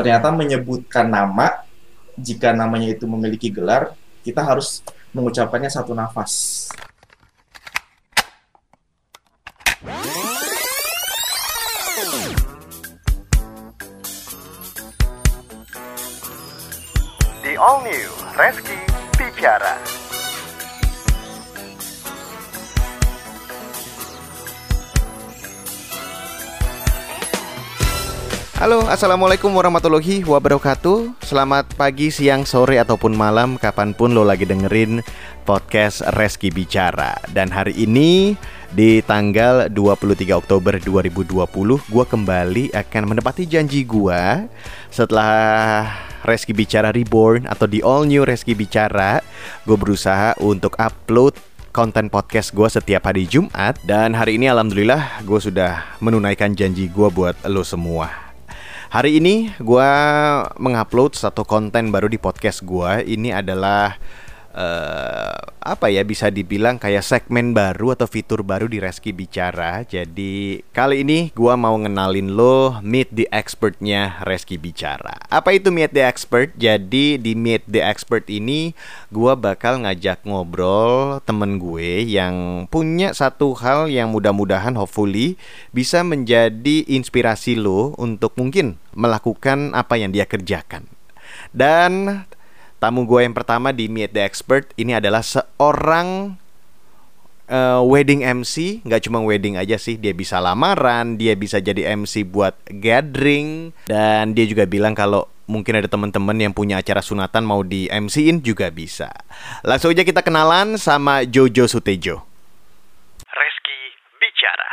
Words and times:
ternyata 0.00 0.32
menyebutkan 0.32 1.12
nama 1.12 1.60
jika 2.16 2.56
namanya 2.56 2.96
itu 2.96 3.04
memiliki 3.04 3.52
gelar 3.52 3.92
kita 4.24 4.40
harus 4.40 4.80
mengucapkannya 5.12 5.68
satu 5.68 5.92
nafas 5.92 6.72
The 17.44 17.60
All 17.60 17.84
New 17.84 18.08
Reski 18.40 18.80
Bicara. 19.20 19.76
Halo, 28.60 28.84
assalamualaikum 28.92 29.56
warahmatullahi 29.56 30.20
wabarakatuh. 30.20 31.24
Selamat 31.24 31.64
pagi, 31.80 32.12
siang, 32.12 32.44
sore 32.44 32.76
ataupun 32.76 33.16
malam, 33.16 33.56
kapan 33.56 33.96
pun 33.96 34.12
lo 34.12 34.20
lagi 34.20 34.44
dengerin 34.44 35.00
podcast 35.48 36.04
Reski 36.12 36.52
Bicara. 36.52 37.16
Dan 37.32 37.48
hari 37.48 37.72
ini 37.72 38.36
di 38.68 39.00
tanggal 39.00 39.72
23 39.72 40.36
Oktober 40.36 40.76
2020, 40.76 41.40
gua 41.88 42.04
kembali 42.04 42.76
akan 42.76 43.02
menepati 43.08 43.48
janji 43.48 43.80
gua 43.88 44.44
setelah 44.92 45.88
Reski 46.28 46.52
Bicara 46.52 46.92
Reborn 46.92 47.48
atau 47.48 47.64
di 47.64 47.80
All 47.80 48.04
New 48.04 48.28
Reski 48.28 48.52
Bicara, 48.52 49.24
gue 49.64 49.76
berusaha 49.80 50.36
untuk 50.36 50.76
upload 50.76 51.32
konten 51.72 52.12
podcast 52.12 52.52
gue 52.52 52.68
setiap 52.68 53.08
hari 53.08 53.24
Jumat 53.24 53.80
dan 53.88 54.12
hari 54.12 54.36
ini 54.36 54.52
alhamdulillah 54.52 55.24
gue 55.24 55.40
sudah 55.40 55.96
menunaikan 56.04 56.52
janji 56.52 56.92
gue 56.92 57.08
buat 57.08 57.40
lo 57.48 57.64
semua. 57.64 58.29
Hari 58.90 59.22
ini 59.22 59.54
gue 59.62 59.90
mengupload 60.58 61.14
satu 61.14 61.46
konten 61.46 61.94
baru 61.94 62.10
di 62.10 62.18
podcast 62.18 62.66
gue. 62.66 63.06
Ini 63.06 63.38
adalah 63.38 63.94
eh, 64.54 65.40
apa 65.60 65.92
ya 65.92 66.02
bisa 66.02 66.32
dibilang 66.32 66.80
kayak 66.80 67.04
segmen 67.04 67.52
baru 67.52 67.92
atau 67.92 68.08
fitur 68.08 68.40
baru 68.40 68.66
di 68.66 68.80
Reski 68.80 69.12
Bicara. 69.12 69.84
Jadi 69.84 70.64
kali 70.72 71.04
ini 71.04 71.30
gue 71.36 71.54
mau 71.54 71.76
ngenalin 71.76 72.32
lo 72.32 72.80
Meet 72.80 73.12
the 73.12 73.26
Expertnya 73.28 74.18
Reski 74.24 74.56
Bicara. 74.56 75.20
Apa 75.28 75.52
itu 75.54 75.68
Meet 75.68 75.92
the 75.92 76.02
Expert? 76.02 76.56
Jadi 76.56 77.20
di 77.20 77.32
Meet 77.36 77.68
the 77.68 77.84
Expert 77.84 78.26
ini 78.32 78.72
gue 79.12 79.32
bakal 79.36 79.84
ngajak 79.84 80.24
ngobrol 80.24 81.20
temen 81.28 81.60
gue 81.60 82.02
yang 82.08 82.66
punya 82.72 83.12
satu 83.12 83.52
hal 83.60 83.92
yang 83.92 84.10
mudah-mudahan 84.10 84.74
hopefully 84.74 85.36
bisa 85.76 86.00
menjadi 86.02 86.88
inspirasi 86.88 87.60
lo 87.60 87.92
untuk 88.00 88.34
mungkin 88.40 88.80
melakukan 88.96 89.76
apa 89.76 90.00
yang 90.00 90.10
dia 90.10 90.24
kerjakan. 90.24 90.88
Dan 91.54 92.24
tamu 92.80 93.04
gue 93.04 93.20
yang 93.28 93.36
pertama 93.36 93.76
di 93.76 93.92
Meet 93.92 94.16
the 94.16 94.24
Expert 94.24 94.72
ini 94.80 94.96
adalah 94.96 95.20
seorang 95.20 96.40
uh, 97.52 97.84
wedding 97.84 98.24
MC, 98.24 98.80
nggak 98.88 99.04
cuma 99.04 99.20
wedding 99.20 99.60
aja 99.60 99.76
sih, 99.76 100.00
dia 100.00 100.16
bisa 100.16 100.40
lamaran, 100.40 101.20
dia 101.20 101.36
bisa 101.36 101.60
jadi 101.60 101.92
MC 101.92 102.24
buat 102.24 102.56
gathering, 102.72 103.76
dan 103.84 104.32
dia 104.32 104.48
juga 104.48 104.64
bilang 104.64 104.96
kalau 104.96 105.28
mungkin 105.44 105.76
ada 105.76 105.92
teman-teman 105.92 106.40
yang 106.40 106.56
punya 106.56 106.80
acara 106.80 107.04
sunatan 107.04 107.44
mau 107.44 107.60
di 107.60 107.84
MC-in 107.92 108.40
juga 108.40 108.72
bisa. 108.72 109.12
Langsung 109.60 109.92
aja 109.92 110.00
kita 110.00 110.24
kenalan 110.24 110.80
sama 110.80 111.28
Jojo 111.28 111.68
Sutejo. 111.68 112.24
Reski 113.28 113.78
Bicara. 114.16 114.70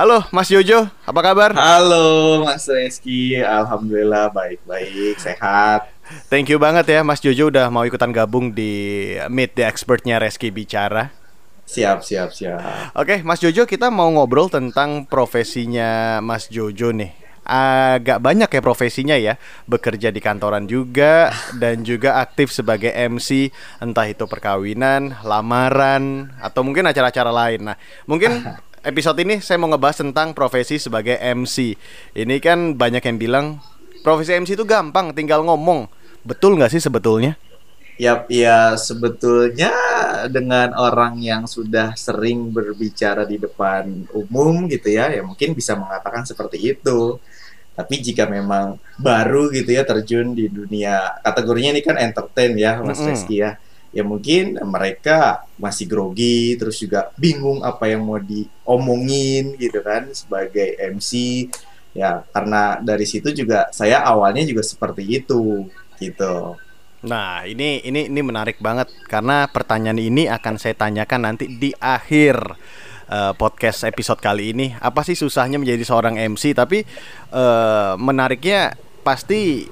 Halo 0.00 0.24
Mas 0.32 0.48
Jojo, 0.48 0.88
apa 1.04 1.20
kabar? 1.20 1.50
halo 1.52 2.40
Mas 2.46 2.64
Reski 2.64 3.36
alhamdulillah 3.36 4.32
baik-baik 4.32 5.20
sehat 5.20 5.90
Thank 6.26 6.50
you 6.50 6.58
banget 6.58 6.90
ya 6.90 7.00
Mas 7.06 7.22
Jojo 7.22 7.54
udah 7.54 7.70
mau 7.70 7.86
ikutan 7.86 8.10
gabung 8.10 8.50
di 8.50 9.14
Meet 9.30 9.54
the 9.54 9.64
Expertnya 9.66 10.18
Reski 10.18 10.50
Bicara. 10.50 11.14
siap 11.70 12.02
siap 12.02 12.34
siap 12.34 12.58
Oke, 12.98 13.22
Mas 13.22 13.38
Jojo, 13.38 13.62
kita 13.62 13.94
mau 13.94 14.10
ngobrol 14.10 14.50
tentang 14.50 15.06
profesinya 15.06 16.18
Mas 16.18 16.50
Jojo 16.50 16.90
nih. 16.90 17.14
Agak 17.46 18.18
banyak 18.18 18.50
ya 18.50 18.62
profesinya 18.62 19.14
ya, 19.14 19.38
bekerja 19.70 20.10
di 20.10 20.18
kantoran 20.18 20.66
juga 20.66 21.30
dan 21.58 21.86
juga 21.86 22.18
aktif 22.18 22.50
sebagai 22.50 22.90
MC, 22.90 23.54
entah 23.78 24.06
itu 24.06 24.26
perkawinan, 24.26 25.22
lamaran, 25.22 26.34
atau 26.42 26.66
mungkin 26.66 26.90
acara-acara 26.90 27.30
lain. 27.30 27.70
Nah, 27.70 27.76
mungkin 28.06 28.50
episode 28.90 29.18
ini 29.22 29.38
saya 29.38 29.58
mau 29.62 29.70
ngebahas 29.70 30.02
tentang 30.02 30.34
profesi 30.34 30.78
sebagai 30.78 31.18
MC. 31.22 31.78
Ini 32.18 32.36
kan 32.42 32.74
banyak 32.74 33.02
yang 33.02 33.18
bilang 33.18 33.46
profesi 34.02 34.34
MC 34.34 34.58
itu 34.58 34.66
gampang, 34.66 35.14
tinggal 35.14 35.46
ngomong. 35.46 35.99
Betul 36.24 36.56
nggak 36.60 36.72
sih 36.76 36.82
sebetulnya? 36.82 37.36
Ya, 38.00 38.24
ya 38.32 38.80
sebetulnya 38.80 39.72
dengan 40.32 40.72
orang 40.72 41.20
yang 41.20 41.44
sudah 41.44 41.92
sering 42.00 42.48
berbicara 42.48 43.28
di 43.28 43.36
depan 43.36 44.08
umum 44.16 44.64
gitu 44.72 44.88
ya, 44.88 45.12
ya 45.12 45.20
mungkin 45.20 45.52
bisa 45.52 45.76
mengatakan 45.76 46.24
seperti 46.24 46.76
itu. 46.76 47.20
Tapi 47.76 47.94
jika 48.00 48.24
memang 48.28 48.80
baru 48.96 49.52
gitu 49.52 49.72
ya 49.72 49.84
terjun 49.84 50.32
di 50.32 50.48
dunia 50.48 51.20
kategorinya 51.24 51.76
ini 51.76 51.82
kan 51.84 51.96
entertain 52.00 52.52
ya, 52.56 52.80
Mas 52.80 53.00
Mm-mm. 53.00 53.12
Reski 53.12 53.36
ya. 53.44 53.60
Ya 53.92 54.00
mungkin 54.06 54.56
mereka 54.64 55.44
masih 55.60 55.84
grogi, 55.84 56.56
terus 56.56 56.80
juga 56.80 57.12
bingung 57.20 57.60
apa 57.60 57.84
yang 57.90 58.00
mau 58.06 58.16
diomongin 58.16 59.60
gitu 59.60 59.80
kan 59.84 60.08
sebagai 60.16 60.76
MC. 60.78 61.10
Ya, 61.90 62.22
karena 62.30 62.78
dari 62.80 63.02
situ 63.02 63.28
juga 63.34 63.66
saya 63.74 64.00
awalnya 64.06 64.46
juga 64.46 64.62
seperti 64.62 65.04
itu 65.20 65.66
gitu. 66.00 66.56
Nah, 67.00 67.48
ini 67.48 67.80
ini 67.80 68.12
ini 68.12 68.20
menarik 68.20 68.60
banget 68.60 68.92
karena 69.08 69.48
pertanyaan 69.48 69.96
ini 69.96 70.28
akan 70.28 70.60
saya 70.60 70.76
tanyakan 70.76 71.32
nanti 71.32 71.48
di 71.48 71.72
akhir 71.80 72.36
eh, 73.08 73.32
podcast 73.40 73.88
episode 73.88 74.20
kali 74.20 74.52
ini. 74.52 74.76
Apa 74.76 75.00
sih 75.00 75.16
susahnya 75.16 75.56
menjadi 75.56 75.80
seorang 75.80 76.20
MC? 76.20 76.52
Tapi 76.52 76.84
eh, 77.32 77.92
menariknya 77.96 78.76
pasti 79.00 79.64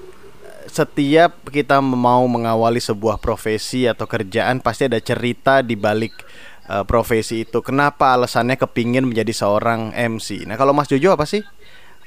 setiap 0.68 1.48
kita 1.48 1.80
mau 1.84 2.24
mengawali 2.28 2.80
sebuah 2.80 3.20
profesi 3.20 3.88
atau 3.88 4.04
kerjaan 4.04 4.60
pasti 4.64 4.88
ada 4.88 4.96
cerita 4.96 5.60
di 5.60 5.76
balik 5.76 6.24
eh, 6.64 6.84
profesi 6.88 7.44
itu. 7.44 7.60
Kenapa 7.60 8.16
alasannya 8.16 8.56
kepingin 8.56 9.04
menjadi 9.04 9.36
seorang 9.36 9.92
MC? 9.92 10.48
Nah, 10.48 10.56
kalau 10.56 10.72
Mas 10.72 10.88
Jojo 10.88 11.12
apa 11.12 11.28
sih? 11.28 11.44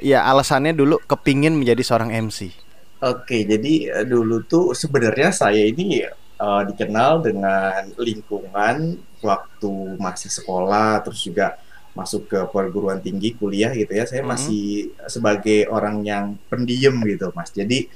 Ya, 0.02 0.26
alasannya 0.26 0.74
dulu 0.74 0.98
kepingin 1.06 1.54
menjadi 1.54 1.86
seorang 1.86 2.10
MC. 2.10 2.71
Oke, 3.02 3.50
jadi 3.50 3.74
eh, 4.02 4.06
dulu 4.06 4.46
tuh 4.46 4.78
sebenarnya 4.78 5.34
saya 5.34 5.58
ini 5.66 6.06
eh, 6.06 6.62
dikenal 6.70 7.26
dengan 7.26 7.82
lingkungan 7.98 8.78
waktu 9.26 9.74
masih 9.98 10.30
sekolah, 10.30 11.02
terus 11.06 11.22
juga 11.26 11.58
masuk 11.98 12.30
ke 12.32 12.40
perguruan 12.54 13.02
tinggi 13.02 13.34
kuliah 13.36 13.74
gitu 13.74 13.90
ya. 13.92 14.06
Saya 14.06 14.22
Mhm. 14.22 14.30
masih 14.30 14.66
sebagai 15.10 15.66
orang 15.70 16.06
yang 16.06 16.38
pendiam 16.50 16.96
gitu, 17.10 17.34
Mas. 17.34 17.50
Jadi 17.50 17.90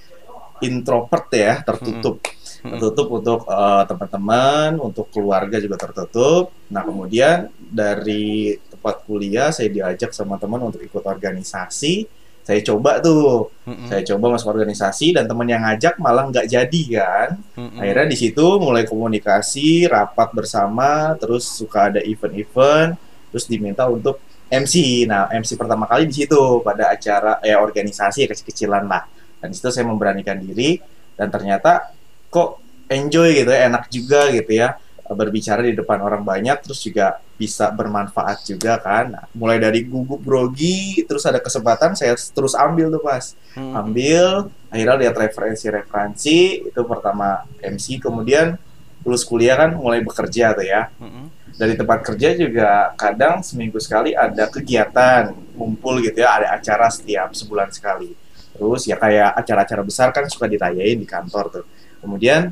introvert 0.63 1.27
ya, 1.35 1.61
tertutup, 1.61 2.23
Mhm. 2.25 2.69
tertutup 2.73 3.07
untuk 3.13 3.39
eh, 3.45 3.83
teman-teman, 3.89 4.71
untuk 4.81 5.05
keluarga 5.13 5.57
juga 5.61 5.77
tertutup. 5.77 6.49
Nah, 6.73 6.81
kemudian 6.81 7.53
dari 7.61 8.57
tempat 8.71 9.05
kuliah 9.05 9.53
saya 9.53 9.69
diajak 9.69 10.11
sama 10.17 10.41
teman 10.41 10.65
untuk 10.65 10.81
ikut 10.81 11.03
organisasi. 11.05 12.24
Saya 12.45 12.61
coba 12.61 13.01
tuh 13.01 13.49
Mm-mm. 13.65 13.89
saya 13.89 14.05
coba 14.05 14.37
masuk 14.37 14.53
organisasi 14.53 15.17
dan 15.17 15.25
teman 15.25 15.49
yang 15.49 15.65
ngajak 15.65 15.97
malah 15.97 16.29
nggak 16.29 16.45
jadi 16.45 16.81
kan 16.93 17.29
Mm-mm. 17.57 17.81
akhirnya 17.81 18.07
di 18.13 18.17
situ 18.21 18.45
mulai 18.61 18.85
komunikasi 18.85 19.89
rapat 19.89 20.29
bersama 20.29 21.17
terus 21.17 21.49
suka 21.49 21.89
ada 21.89 22.05
event-event 22.05 22.93
terus 23.33 23.49
diminta 23.49 23.89
untuk 23.89 24.21
MC 24.53 25.09
nah 25.09 25.25
MC 25.33 25.57
pertama 25.57 25.89
kali 25.89 26.05
di 26.05 26.21
situ 26.21 26.61
pada 26.61 26.93
acara 26.93 27.41
eh 27.41 27.57
organisasi 27.57 28.29
kecil-kecilan 28.29 28.85
lah 28.85 29.09
dan 29.41 29.49
di 29.49 29.57
situ 29.57 29.73
saya 29.73 29.89
memberanikan 29.89 30.37
diri 30.37 30.77
dan 31.17 31.33
ternyata 31.33 31.89
kok 32.29 32.61
enjoy 32.85 33.41
gitu 33.41 33.49
ya 33.49 33.65
enak 33.65 33.89
juga 33.89 34.29
gitu 34.29 34.53
ya 34.53 34.77
berbicara 35.09 35.65
di 35.65 35.73
depan 35.73 35.97
orang 36.05 36.21
banyak 36.21 36.61
terus 36.61 36.85
juga 36.85 37.17
bisa 37.35 37.67
bermanfaat 37.71 38.47
juga 38.47 38.79
kan. 38.79 39.27
Mulai 39.35 39.59
dari 39.59 39.83
gugup 39.83 40.23
grogi 40.23 41.03
terus 41.03 41.27
ada 41.27 41.43
kesempatan 41.43 41.93
saya 41.95 42.15
terus 42.15 42.55
ambil 42.55 42.87
tuh 42.91 43.03
pas 43.03 43.35
Mm-mm. 43.55 43.73
ambil 43.75 44.23
akhirnya 44.71 44.95
lihat 45.07 45.15
referensi-referensi 45.15 46.67
itu 46.67 46.81
pertama 46.87 47.43
MC 47.59 47.99
kemudian 47.99 48.55
lulus 49.03 49.23
kuliah 49.27 49.55
kan 49.59 49.75
mulai 49.75 50.01
bekerja 50.01 50.55
tuh 50.55 50.65
ya. 50.65 50.89
Mm-mm. 50.99 51.31
dari 51.55 51.71
tempat 51.79 52.03
kerja 52.03 52.35
juga 52.35 52.91
kadang 52.99 53.39
seminggu 53.39 53.79
sekali 53.79 54.11
ada 54.11 54.51
kegiatan 54.51 55.31
ngumpul 55.55 56.03
gitu 56.03 56.19
ya 56.19 56.35
ada 56.35 56.47
acara 56.59 56.91
setiap 56.91 57.31
sebulan 57.31 57.71
sekali. 57.71 58.11
Terus 58.55 58.87
ya 58.87 58.95
kayak 58.95 59.35
acara-acara 59.39 59.83
besar 59.83 60.11
kan 60.15 60.27
suka 60.31 60.47
ditayain 60.47 60.99
di 60.99 61.07
kantor 61.07 61.45
tuh. 61.51 61.65
Kemudian 62.03 62.51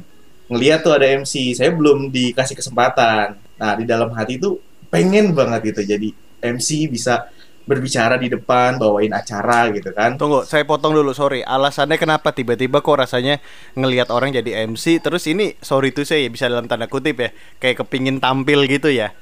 ngeliat 0.52 0.84
tuh 0.84 0.96
ada 0.96 1.08
MC 1.08 1.56
saya 1.56 1.72
belum 1.72 2.12
dikasih 2.12 2.56
kesempatan. 2.56 3.40
Nah 3.60 3.72
di 3.80 3.84
dalam 3.88 4.12
hati 4.12 4.40
tuh 4.40 4.60
pengen 4.94 5.34
banget 5.34 5.74
gitu 5.74 5.82
jadi 5.90 6.14
MC 6.46 6.86
bisa 6.88 7.26
berbicara 7.64 8.20
di 8.20 8.28
depan, 8.28 8.76
bawain 8.76 9.10
acara 9.10 9.72
gitu 9.72 9.96
kan. 9.96 10.20
Tunggu, 10.20 10.44
saya 10.44 10.68
potong 10.68 10.92
dulu, 10.92 11.16
sorry. 11.16 11.40
Alasannya 11.42 11.96
kenapa 11.96 12.30
tiba-tiba 12.30 12.84
kok 12.84 13.00
rasanya 13.00 13.40
ngelihat 13.74 14.12
orang 14.12 14.36
jadi 14.36 14.68
MC, 14.68 15.00
terus 15.00 15.24
ini 15.26 15.56
sorry 15.64 15.96
itu 15.96 16.04
saya 16.04 16.28
bisa 16.28 16.52
dalam 16.52 16.68
tanda 16.68 16.92
kutip 16.92 17.16
ya, 17.18 17.32
kayak 17.58 17.80
kepingin 17.80 18.20
tampil 18.20 18.68
gitu 18.68 18.92
ya. 18.92 19.16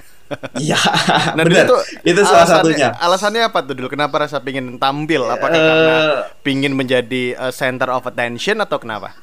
Iya, 0.57 0.73
Nah, 1.37 1.43
benar. 1.45 1.69
itu, 1.69 1.75
Itu 2.01 2.21
salah 2.25 2.49
alasannya- 2.49 2.57
satunya. 2.65 2.89
Alasannya 2.97 3.41
apa 3.45 3.59
tuh 3.61 3.77
dulu? 3.77 3.93
Kenapa 3.93 4.25
rasa 4.25 4.41
pingin 4.41 4.81
tampil? 4.81 5.21
Apakah 5.21 5.53
Eh, 5.53 5.61
karena 5.61 5.97
pingin 6.41 6.73
menjadi 6.73 7.37
uh, 7.37 7.53
center 7.53 7.93
of 7.93 8.09
attention 8.09 8.57
atau 8.57 8.81
kenapa? 8.81 9.13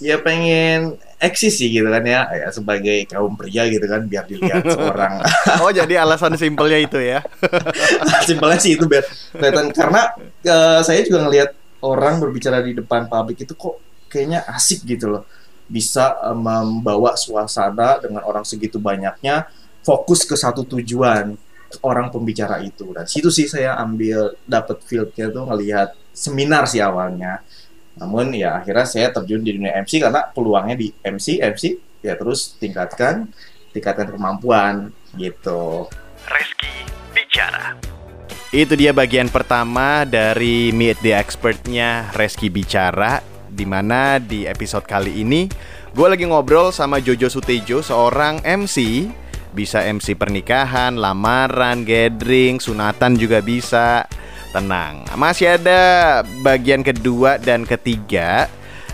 Ya 0.00 0.16
pengen 0.16 0.96
eksis 1.18 1.58
sih 1.58 1.68
gitu 1.74 1.90
kan 1.90 2.06
ya, 2.06 2.30
ya 2.30 2.48
sebagai 2.54 3.02
kaum 3.10 3.34
pria 3.34 3.66
gitu 3.66 3.82
kan 3.90 4.06
biar 4.06 4.24
dilihat 4.30 4.62
seorang. 4.78 5.18
Oh, 5.58 5.70
jadi 5.74 6.06
alasan 6.06 6.38
simpelnya 6.38 6.78
itu 6.78 6.98
ya. 7.02 7.20
simpelnya 8.28 8.58
sih 8.62 8.78
itu 8.78 8.86
biar 8.86 9.02
kelihatan 9.34 9.74
karena 9.74 10.14
eh, 10.46 10.80
saya 10.86 11.02
juga 11.02 11.26
ngelihat 11.26 11.50
orang 11.82 12.22
berbicara 12.22 12.62
di 12.62 12.78
depan 12.78 13.10
publik 13.10 13.42
itu 13.42 13.54
kok 13.58 13.82
kayaknya 14.06 14.46
asik 14.46 14.86
gitu 14.86 15.10
loh. 15.10 15.22
Bisa 15.66 16.14
eh, 16.22 16.38
membawa 16.38 17.18
suasana 17.18 17.98
dengan 17.98 18.22
orang 18.22 18.46
segitu 18.46 18.78
banyaknya 18.78 19.50
fokus 19.82 20.22
ke 20.22 20.38
satu 20.38 20.62
tujuan 20.70 21.34
orang 21.82 22.14
pembicara 22.14 22.62
itu. 22.62 22.94
Dan 22.94 23.10
situ 23.10 23.28
sih 23.28 23.50
saya 23.50 23.74
ambil 23.74 24.38
dapat 24.46 24.86
fieldnya 24.86 25.34
tuh 25.34 25.50
ngelihat 25.50 25.98
seminar 26.14 26.70
sih 26.70 26.78
awalnya 26.78 27.42
namun 27.98 28.30
ya 28.30 28.62
akhirnya 28.62 28.86
saya 28.86 29.10
terjun 29.10 29.42
di 29.42 29.58
dunia 29.58 29.74
MC 29.82 29.98
karena 29.98 30.30
peluangnya 30.30 30.78
di 30.78 30.94
MC 31.02 31.42
MC 31.42 31.62
ya 32.00 32.14
terus 32.14 32.54
tingkatkan 32.56 33.26
tingkatkan 33.74 34.08
kemampuan 34.14 34.94
gitu 35.18 35.90
Reski 36.28 36.86
Bicara. 37.10 37.74
Itu 38.48 38.80
dia 38.80 38.96
bagian 38.96 39.28
pertama 39.28 40.08
dari 40.08 40.72
Meet 40.72 41.04
the 41.04 41.12
Expert-nya 41.12 42.14
Reski 42.16 42.48
Bicara 42.48 43.20
di 43.48 43.66
mana 43.68 44.16
di 44.22 44.46
episode 44.46 44.86
kali 44.86 45.20
ini 45.20 45.50
gue 45.92 46.06
lagi 46.06 46.24
ngobrol 46.28 46.70
sama 46.70 47.02
Jojo 47.02 47.26
Sutejo 47.26 47.82
seorang 47.82 48.38
MC 48.44 49.08
bisa 49.52 49.84
MC 49.84 50.18
pernikahan, 50.18 50.96
lamaran, 50.96 51.86
gathering, 51.86 52.60
sunatan 52.60 53.16
juga 53.16 53.40
bisa. 53.40 54.04
Tenang, 54.48 55.04
masih 55.20 55.60
ada 55.60 55.80
bagian 56.40 56.80
kedua 56.80 57.36
dan 57.36 57.68
ketiga. 57.68 58.48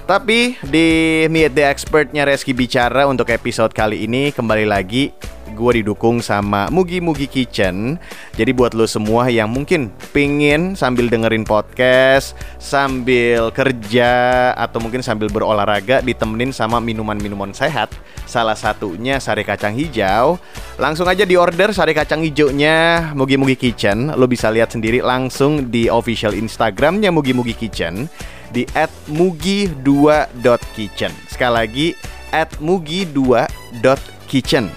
Tapi 0.04 0.60
di 0.68 0.88
Meet 1.32 1.56
the 1.56 1.64
Expert-nya 1.64 2.28
Reski 2.28 2.52
Bicara 2.52 3.08
untuk 3.08 3.32
episode 3.32 3.72
kali 3.72 4.04
ini 4.04 4.36
kembali 4.36 4.68
lagi 4.68 5.16
gue 5.54 5.80
didukung 5.80 6.20
sama 6.20 6.68
Mugi 6.68 7.00
Mugi 7.00 7.24
Kitchen. 7.24 7.96
Jadi 8.36 8.50
buat 8.52 8.76
lo 8.76 8.84
semua 8.84 9.32
yang 9.32 9.48
mungkin 9.48 9.88
pingin 10.12 10.76
sambil 10.76 11.08
dengerin 11.08 11.46
podcast, 11.46 12.36
sambil 12.60 13.48
kerja 13.54 14.52
atau 14.58 14.82
mungkin 14.82 15.00
sambil 15.00 15.30
berolahraga 15.32 16.04
ditemenin 16.04 16.52
sama 16.52 16.82
minuman-minuman 16.84 17.54
sehat. 17.56 17.94
Salah 18.28 18.58
satunya 18.58 19.16
sari 19.22 19.40
kacang 19.46 19.72
hijau. 19.72 20.36
Langsung 20.76 21.08
aja 21.08 21.24
di 21.24 21.38
order 21.38 21.72
sari 21.72 21.96
kacang 21.96 22.20
hijaunya 22.20 23.08
Mugi 23.16 23.40
Mugi 23.40 23.56
Kitchen. 23.56 24.12
Lo 24.18 24.28
bisa 24.28 24.52
lihat 24.52 24.74
sendiri 24.74 25.00
langsung 25.00 25.72
di 25.72 25.88
official 25.88 26.36
Instagramnya 26.36 27.08
Mugi 27.08 27.32
Mugi 27.32 27.56
Kitchen 27.56 28.10
di 28.54 28.62
@mugi2.kitchen. 29.10 31.10
Sekali 31.26 31.54
lagi 31.58 31.90
@mugi2.kitchen. 32.62 34.70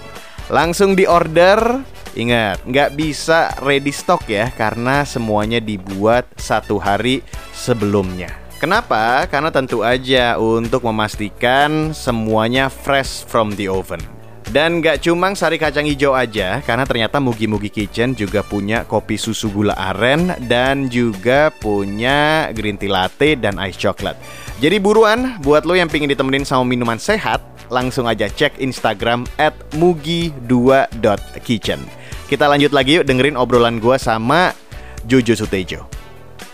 Langsung 0.50 0.98
di 0.98 1.06
order. 1.06 1.86
Ingat, 2.18 2.66
nggak 2.66 2.98
bisa 2.98 3.54
ready 3.62 3.94
stock 3.94 4.26
ya 4.26 4.50
karena 4.50 5.06
semuanya 5.06 5.62
dibuat 5.62 6.26
satu 6.34 6.82
hari 6.82 7.22
sebelumnya. 7.54 8.34
Kenapa? 8.58 9.22
Karena 9.30 9.54
tentu 9.54 9.86
aja 9.86 10.34
untuk 10.34 10.82
memastikan 10.82 11.94
semuanya 11.94 12.66
fresh 12.66 13.22
from 13.22 13.54
the 13.54 13.70
oven. 13.70 14.17
Dan 14.48 14.80
nggak 14.80 15.04
cuma 15.04 15.36
sari 15.36 15.60
kacang 15.60 15.84
hijau 15.84 16.16
aja, 16.16 16.64
karena 16.64 16.88
ternyata 16.88 17.20
Mugi 17.20 17.44
Mugi 17.44 17.68
Kitchen 17.68 18.16
juga 18.16 18.40
punya 18.40 18.80
kopi 18.88 19.20
susu 19.20 19.52
gula 19.52 19.76
aren 19.76 20.32
dan 20.48 20.88
juga 20.88 21.52
punya 21.52 22.48
green 22.56 22.80
tea 22.80 22.88
latte 22.88 23.36
dan 23.36 23.60
ice 23.60 23.76
chocolate. 23.76 24.16
Jadi 24.56 24.80
buruan, 24.80 25.36
buat 25.44 25.68
lo 25.68 25.76
yang 25.76 25.92
pingin 25.92 26.08
ditemenin 26.08 26.48
sama 26.48 26.64
minuman 26.64 26.96
sehat, 26.96 27.44
langsung 27.68 28.08
aja 28.08 28.24
cek 28.24 28.56
Instagram 28.56 29.28
at 29.36 29.52
mugi2.kitchen. 29.76 31.84
Kita 32.28 32.44
lanjut 32.48 32.72
lagi 32.72 32.96
yuk 32.96 33.04
dengerin 33.04 33.36
obrolan 33.36 33.76
gua 33.76 34.00
sama 34.00 34.56
Jojo 35.04 35.36
Sutejo. 35.36 35.84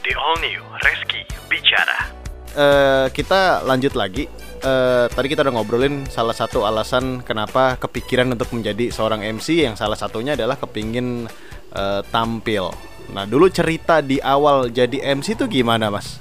The 0.02 0.18
All 0.18 0.42
New 0.42 0.66
Reski 0.82 1.22
Bicara. 1.46 2.10
Eh, 2.58 3.06
kita 3.14 3.62
lanjut 3.62 3.94
lagi. 3.94 4.26
Eh, 4.62 5.06
tadi 5.12 5.26
kita 5.28 5.44
udah 5.44 5.54
ngobrolin 5.60 6.06
salah 6.08 6.32
satu 6.32 6.64
alasan 6.64 7.20
kenapa 7.20 7.76
kepikiran 7.76 8.32
untuk 8.32 8.48
menjadi 8.54 8.88
seorang 8.88 9.20
MC 9.20 9.66
yang 9.66 9.76
salah 9.76 9.98
satunya 9.98 10.38
adalah 10.38 10.56
kepingin 10.56 11.28
eh, 11.74 12.00
tampil. 12.08 12.70
Nah 13.12 13.28
dulu 13.28 13.50
cerita 13.52 14.00
di 14.00 14.16
awal 14.22 14.72
jadi 14.72 15.14
MC 15.16 15.36
itu 15.36 15.44
gimana 15.50 15.92
mas? 15.92 16.16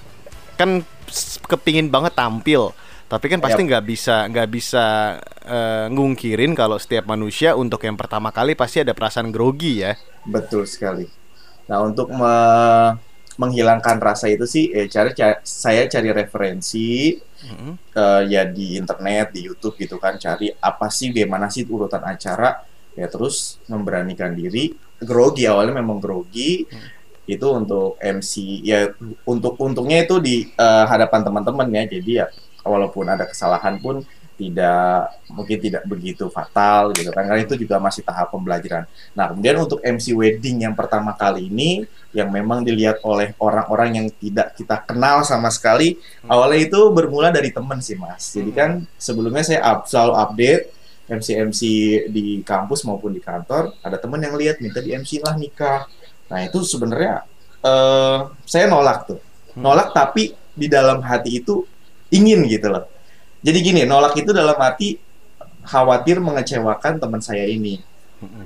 Kan 0.59 0.83
kepingin 1.47 1.87
banget 1.87 2.17
tampil, 2.17 2.75
tapi 3.07 3.31
kan 3.31 3.39
pasti 3.39 3.63
nggak 3.63 3.83
bisa 3.85 4.15
nggak 4.27 4.49
bisa 4.51 4.85
eh, 5.45 5.85
ngungkirin 5.87 6.51
kalau 6.51 6.75
setiap 6.75 7.07
manusia 7.07 7.55
untuk 7.55 7.79
yang 7.85 7.95
pertama 7.95 8.33
kali 8.35 8.57
pasti 8.57 8.83
ada 8.83 8.91
perasaan 8.91 9.31
grogi 9.31 9.87
ya. 9.87 9.95
Betul 10.27 10.67
sekali. 10.67 11.07
Nah, 11.71 11.79
untuk 11.79 12.11
me- 12.11 13.12
menghilangkan 13.41 13.97
rasa 14.01 14.27
itu 14.29 14.45
sih, 14.45 14.69
eh, 14.73 14.87
cari, 14.89 15.11
ca- 15.17 15.41
saya 15.43 15.85
cari 15.89 16.09
referensi 16.13 17.17
Mhm. 17.43 17.71
eh, 17.93 18.21
ya 18.33 18.43
di 18.47 18.79
internet, 18.79 19.35
di 19.35 19.45
YouTube 19.47 19.75
gitu 19.77 19.99
kan, 20.01 20.17
cari 20.17 20.49
apa 20.49 20.87
sih, 20.89 21.11
gimana 21.13 21.47
sih 21.51 21.63
urutan 21.67 22.01
acara, 22.01 22.63
ya 22.97 23.07
terus 23.11 23.59
memberanikan 23.69 24.31
diri. 24.33 24.73
Grogi 25.03 25.43
awalnya 25.45 25.77
memang 25.83 25.99
grogi, 25.99 26.63
itu 27.27 27.47
untuk 27.55 27.95
MC, 27.99 28.63
ya 28.63 28.87
untuk 29.27 29.55
untungnya 29.59 30.03
itu 30.03 30.19
di 30.19 30.35
eh, 30.47 30.85
hadapan 30.91 31.21
teman-teman 31.23 31.67
ya, 31.71 31.83
jadi 31.87 32.11
ya 32.23 32.25
walaupun 32.63 33.05
ada 33.11 33.27
kesalahan 33.27 33.75
pun 33.83 34.03
tidak 34.33 35.13
mungkin 35.29 35.57
tidak 35.61 35.83
begitu 35.85 36.25
fatal 36.29 36.89
gitu 36.93 37.13
kan 37.13 37.29
karena 37.29 37.41
itu 37.45 37.55
juga 37.57 37.77
masih 37.77 38.01
tahap 38.01 38.33
pembelajaran. 38.33 38.89
Nah, 39.13 39.29
kemudian 39.29 39.57
untuk 39.61 39.79
MC 39.81 40.13
wedding 40.17 40.65
yang 40.65 40.73
pertama 40.73 41.13
kali 41.13 41.47
ini 41.49 41.85
yang 42.13 42.29
memang 42.29 42.61
dilihat 42.61 43.01
oleh 43.01 43.33
orang-orang 43.41 43.97
yang 43.97 44.07
tidak 44.21 44.53
kita 44.53 44.85
kenal 44.85 45.25
sama 45.25 45.49
sekali, 45.49 45.97
awalnya 46.29 46.69
itu 46.69 46.79
bermula 46.93 47.33
dari 47.33 47.49
teman 47.49 47.81
sih, 47.81 47.97
Mas. 47.97 48.33
Jadi 48.33 48.51
kan 48.53 48.85
sebelumnya 49.01 49.41
saya 49.41 49.61
up, 49.65 49.89
selalu 49.89 50.13
update 50.17 50.63
MC-MC 51.09 51.61
di 52.13 52.45
kampus 52.45 52.85
maupun 52.85 53.11
di 53.11 53.21
kantor, 53.21 53.73
ada 53.81 53.97
teman 53.97 54.21
yang 54.21 54.37
lihat 54.37 54.61
minta 54.61 54.79
di 54.79 54.93
MC 54.93 55.25
lah 55.25 55.33
nikah. 55.33 55.89
Nah, 56.29 56.39
itu 56.45 56.61
sebenarnya 56.61 57.25
eh 57.63 58.19
saya 58.45 58.65
nolak 58.69 59.09
tuh. 59.09 59.19
Nolak 59.57 59.93
tapi 59.93 60.33
di 60.53 60.69
dalam 60.69 61.01
hati 61.01 61.41
itu 61.41 61.65
ingin 62.13 62.45
gitu 62.45 62.69
loh. 62.69 62.92
Jadi 63.43 63.57
gini, 63.59 63.81
nolak 63.83 64.15
itu 64.15 64.31
dalam 64.31 64.55
arti 64.55 64.95
khawatir 65.63 66.19
mengecewakan 66.19 66.99
teman 66.99 67.19
saya 67.19 67.43
ini. 67.43 67.79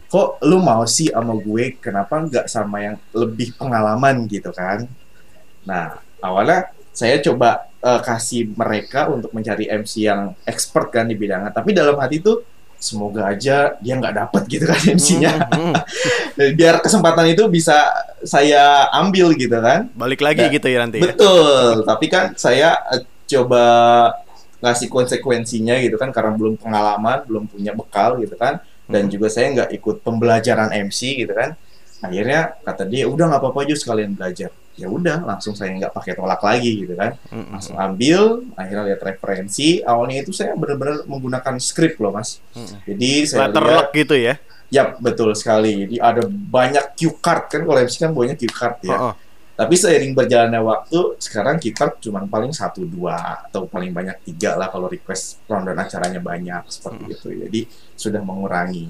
Kok 0.10 0.42
lu 0.42 0.58
mau 0.58 0.82
sih 0.90 1.14
sama 1.14 1.38
gue, 1.38 1.78
kenapa 1.78 2.18
nggak 2.26 2.50
sama 2.50 2.82
yang 2.82 2.98
lebih 3.14 3.54
pengalaman 3.54 4.26
gitu 4.26 4.50
kan? 4.50 4.90
Nah, 5.70 6.02
awalnya 6.18 6.74
saya 6.90 7.22
coba 7.22 7.70
eh, 7.78 8.02
kasih 8.02 8.58
mereka 8.58 9.06
untuk 9.06 9.30
mencari 9.38 9.70
MC 9.70 10.10
yang 10.10 10.34
expert 10.50 10.90
kan 10.90 11.06
di 11.06 11.14
bidangnya. 11.14 11.54
Tapi 11.54 11.78
dalam 11.78 11.94
hati 12.02 12.18
itu 12.18 12.42
semoga 12.78 13.30
aja 13.34 13.74
dia 13.78 13.94
nggak 13.98 14.16
dapet 14.18 14.42
gitu 14.50 14.66
kan 14.66 14.82
MC-nya. 14.98 15.46
Biar 16.58 16.82
kesempatan 16.82 17.30
itu 17.30 17.46
bisa 17.46 17.78
saya 18.26 18.90
ambil 18.98 19.38
gitu 19.38 19.62
kan. 19.62 19.94
Balik 19.94 20.26
lagi 20.26 20.42
Ya, 20.42 20.50
gitu 20.50 20.68
ya 20.74 20.82
nanti. 20.82 20.98
ya? 20.98 21.14
Betul, 21.14 21.86
tapi 21.86 22.06
kan 22.10 22.34
saya 22.34 22.82
eh, 22.98 23.06
coba 23.30 23.64
ngasih 24.58 24.88
konsekuensinya 24.90 25.78
gitu 25.82 25.96
kan 26.02 26.10
karena 26.10 26.34
belum 26.34 26.58
pengalaman, 26.58 27.24
belum 27.30 27.44
punya 27.46 27.72
bekal 27.78 28.18
gitu 28.22 28.34
kan, 28.36 28.58
dan 28.90 29.06
Hmm. 29.06 29.12
juga 29.14 29.28
saya 29.30 29.54
nggak 29.54 29.70
ikut 29.78 29.96
pembelajaran 30.02 30.74
MC 30.74 31.22
gitu 31.26 31.34
kan. 31.34 31.54
Akhirnya 31.98 32.54
kata 32.62 32.86
dia 32.86 33.10
udah 33.10 33.26
nggak 33.26 33.42
apa-apa 33.42 33.60
aja 33.66 33.76
sekalian 33.78 34.14
belajar. 34.14 34.54
Ya 34.78 34.86
udah, 34.86 35.26
langsung 35.26 35.58
saya 35.58 35.74
nggak 35.74 35.90
pakai 35.90 36.14
tolak 36.14 36.38
lagi 36.46 36.86
gitu 36.86 36.94
kan. 36.94 37.18
Mhm. 37.34 37.50
Langsung 37.50 37.76
ambil, 37.82 38.46
akhirnya 38.54 38.84
lihat 38.94 39.02
referensi. 39.02 39.82
Awalnya 39.82 40.22
itu 40.22 40.30
saya 40.30 40.54
benar-benar 40.54 41.10
menggunakan 41.10 41.58
skrip 41.58 41.98
loh 41.98 42.14
mas. 42.14 42.38
Mhm. 42.54 42.78
Jadi 42.86 43.12
saya 43.26 43.50
Letter 43.50 43.66
lihat, 43.66 43.88
gitu 43.94 44.16
ya. 44.18 44.36
Yap, 44.70 45.02
betul 45.02 45.34
sekali. 45.34 45.88
Jadi 45.88 45.96
ada 45.98 46.22
banyak 46.30 46.94
cue 46.94 47.16
card 47.18 47.44
kan 47.50 47.62
kalau 47.66 47.80
MC 47.82 47.96
kan 47.98 48.12
banyak 48.14 48.38
cue 48.38 48.54
card 48.54 48.78
ya. 48.86 48.94
Oh, 48.94 49.04
oh. 49.10 49.14
Tapi 49.58 49.74
seiring 49.74 50.14
berjalannya 50.14 50.62
waktu, 50.62 51.18
sekarang 51.18 51.58
kita 51.58 51.98
cuma 51.98 52.22
paling 52.30 52.54
satu 52.54 52.86
dua 52.86 53.50
atau 53.50 53.66
paling 53.66 53.90
banyak 53.90 54.22
tiga 54.22 54.54
lah 54.54 54.70
kalau 54.70 54.86
request 54.86 55.42
rundown 55.50 55.82
acaranya 55.82 56.22
banyak 56.22 56.62
seperti 56.70 57.04
itu. 57.10 57.28
Jadi 57.34 57.62
sudah 57.98 58.22
mengurangi. 58.22 58.86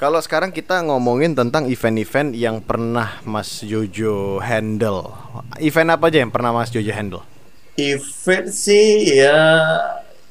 Kalau 0.00 0.18
sekarang 0.18 0.50
kita 0.50 0.82
ngomongin 0.82 1.36
tentang 1.36 1.68
event-event 1.70 2.34
yang 2.34 2.58
pernah 2.58 3.22
Mas 3.22 3.62
Jojo 3.62 4.40
handle. 4.42 5.14
Event 5.62 5.94
apa 5.94 6.10
aja 6.10 6.24
yang 6.24 6.32
pernah 6.32 6.50
Mas 6.50 6.72
Jojo 6.74 6.90
handle? 6.90 7.22
Event 7.78 8.50
sih 8.50 9.20
ya 9.22 9.38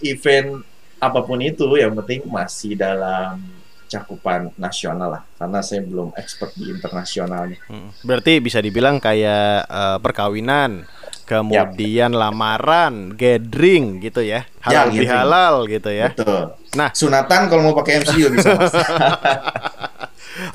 event 0.03 0.65
apa 0.99 1.23
pun 1.23 1.39
itu 1.39 1.63
yang 1.77 1.93
penting 2.03 2.27
masih 2.27 2.75
dalam 2.75 3.60
cakupan 3.91 4.55
nasional 4.55 5.19
lah 5.19 5.21
karena 5.35 5.59
saya 5.59 5.83
belum 5.83 6.15
expert 6.15 6.55
di 6.55 6.71
internasionalnya. 6.71 7.59
Hmm. 7.67 7.91
Berarti 8.07 8.39
bisa 8.39 8.63
dibilang 8.63 9.03
kayak 9.03 9.67
uh, 9.67 9.97
perkawinan, 9.99 10.87
kemudian 11.27 12.15
yep. 12.15 12.19
lamaran, 12.19 13.11
gathering 13.19 13.99
gitu 13.99 14.23
ya, 14.23 14.47
halal 14.63 14.95
ya, 14.95 15.09
halal 15.11 15.55
gitu 15.67 15.91
ya. 15.91 16.15
Betul. 16.15 16.55
Nah, 16.79 16.95
sunatan 16.95 17.51
kalau 17.51 17.67
mau 17.67 17.75
pakai 17.75 17.99
MC 17.99 18.15
juga 18.15 18.29
bisa. 18.39 18.49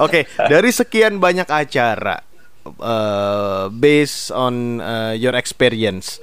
Oke, 0.01 0.25
okay, 0.25 0.49
dari 0.49 0.73
sekian 0.73 1.21
banyak 1.21 1.47
acara, 1.53 2.25
uh, 2.81 3.69
based 3.69 4.33
on 4.33 4.81
uh, 4.81 5.13
your 5.13 5.37
experience, 5.37 6.19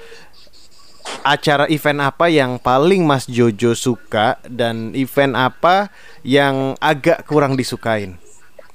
acara 1.23 1.65
event 1.71 2.03
apa 2.03 2.27
yang 2.27 2.59
paling 2.59 3.07
Mas 3.07 3.25
Jojo 3.25 3.73
suka 3.73 4.37
dan 4.45 4.91
event 4.93 5.33
apa 5.33 5.89
yang 6.21 6.75
agak 6.83 7.23
kurang 7.25 7.55
disukain? 7.55 8.19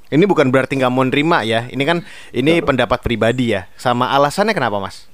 Ini 0.09 0.25
bukan 0.25 0.49
berarti 0.49 0.81
nggak 0.81 0.93
mau 0.93 1.05
nerima 1.05 1.45
ya. 1.45 1.69
Ini 1.69 1.85
kan 1.85 2.00
ini 2.33 2.64
pendapat 2.64 3.05
pribadi 3.05 3.52
ya. 3.52 3.69
Sama 3.76 4.09
alasannya 4.09 4.57
kenapa 4.57 4.81
Mas? 4.81 5.05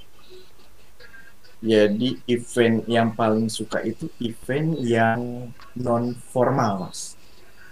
Jadi 1.59 2.23
event 2.31 2.87
yang 2.87 3.11
paling 3.11 3.51
suka 3.51 3.83
itu 3.83 4.07
event 4.23 4.79
yang 4.79 5.51
non 5.75 6.15
formal 6.31 6.87
Mas. 6.87 7.19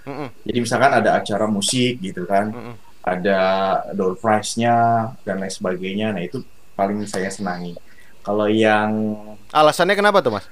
Mm 0.03 0.15
-mm. 0.19 0.29
Jadi 0.51 0.59
misalkan 0.59 0.93
ada 0.99 1.23
acara 1.23 1.47
musik 1.47 2.03
gitu 2.03 2.27
kan, 2.27 2.51
mm 2.51 2.59
-mm. 2.59 2.75
ada 3.07 3.41
door 3.95 4.19
prize-nya 4.19 4.75
dan 5.23 5.39
lain 5.39 5.53
sebagainya. 5.55 6.11
Nah 6.11 6.27
itu 6.27 6.43
paling 6.75 7.07
saya 7.07 7.31
senangi. 7.31 7.79
Kalau 8.23 8.47
yang 8.47 8.91
alasannya 9.51 9.99
kenapa 9.99 10.23
tuh 10.23 10.39
mas? 10.39 10.47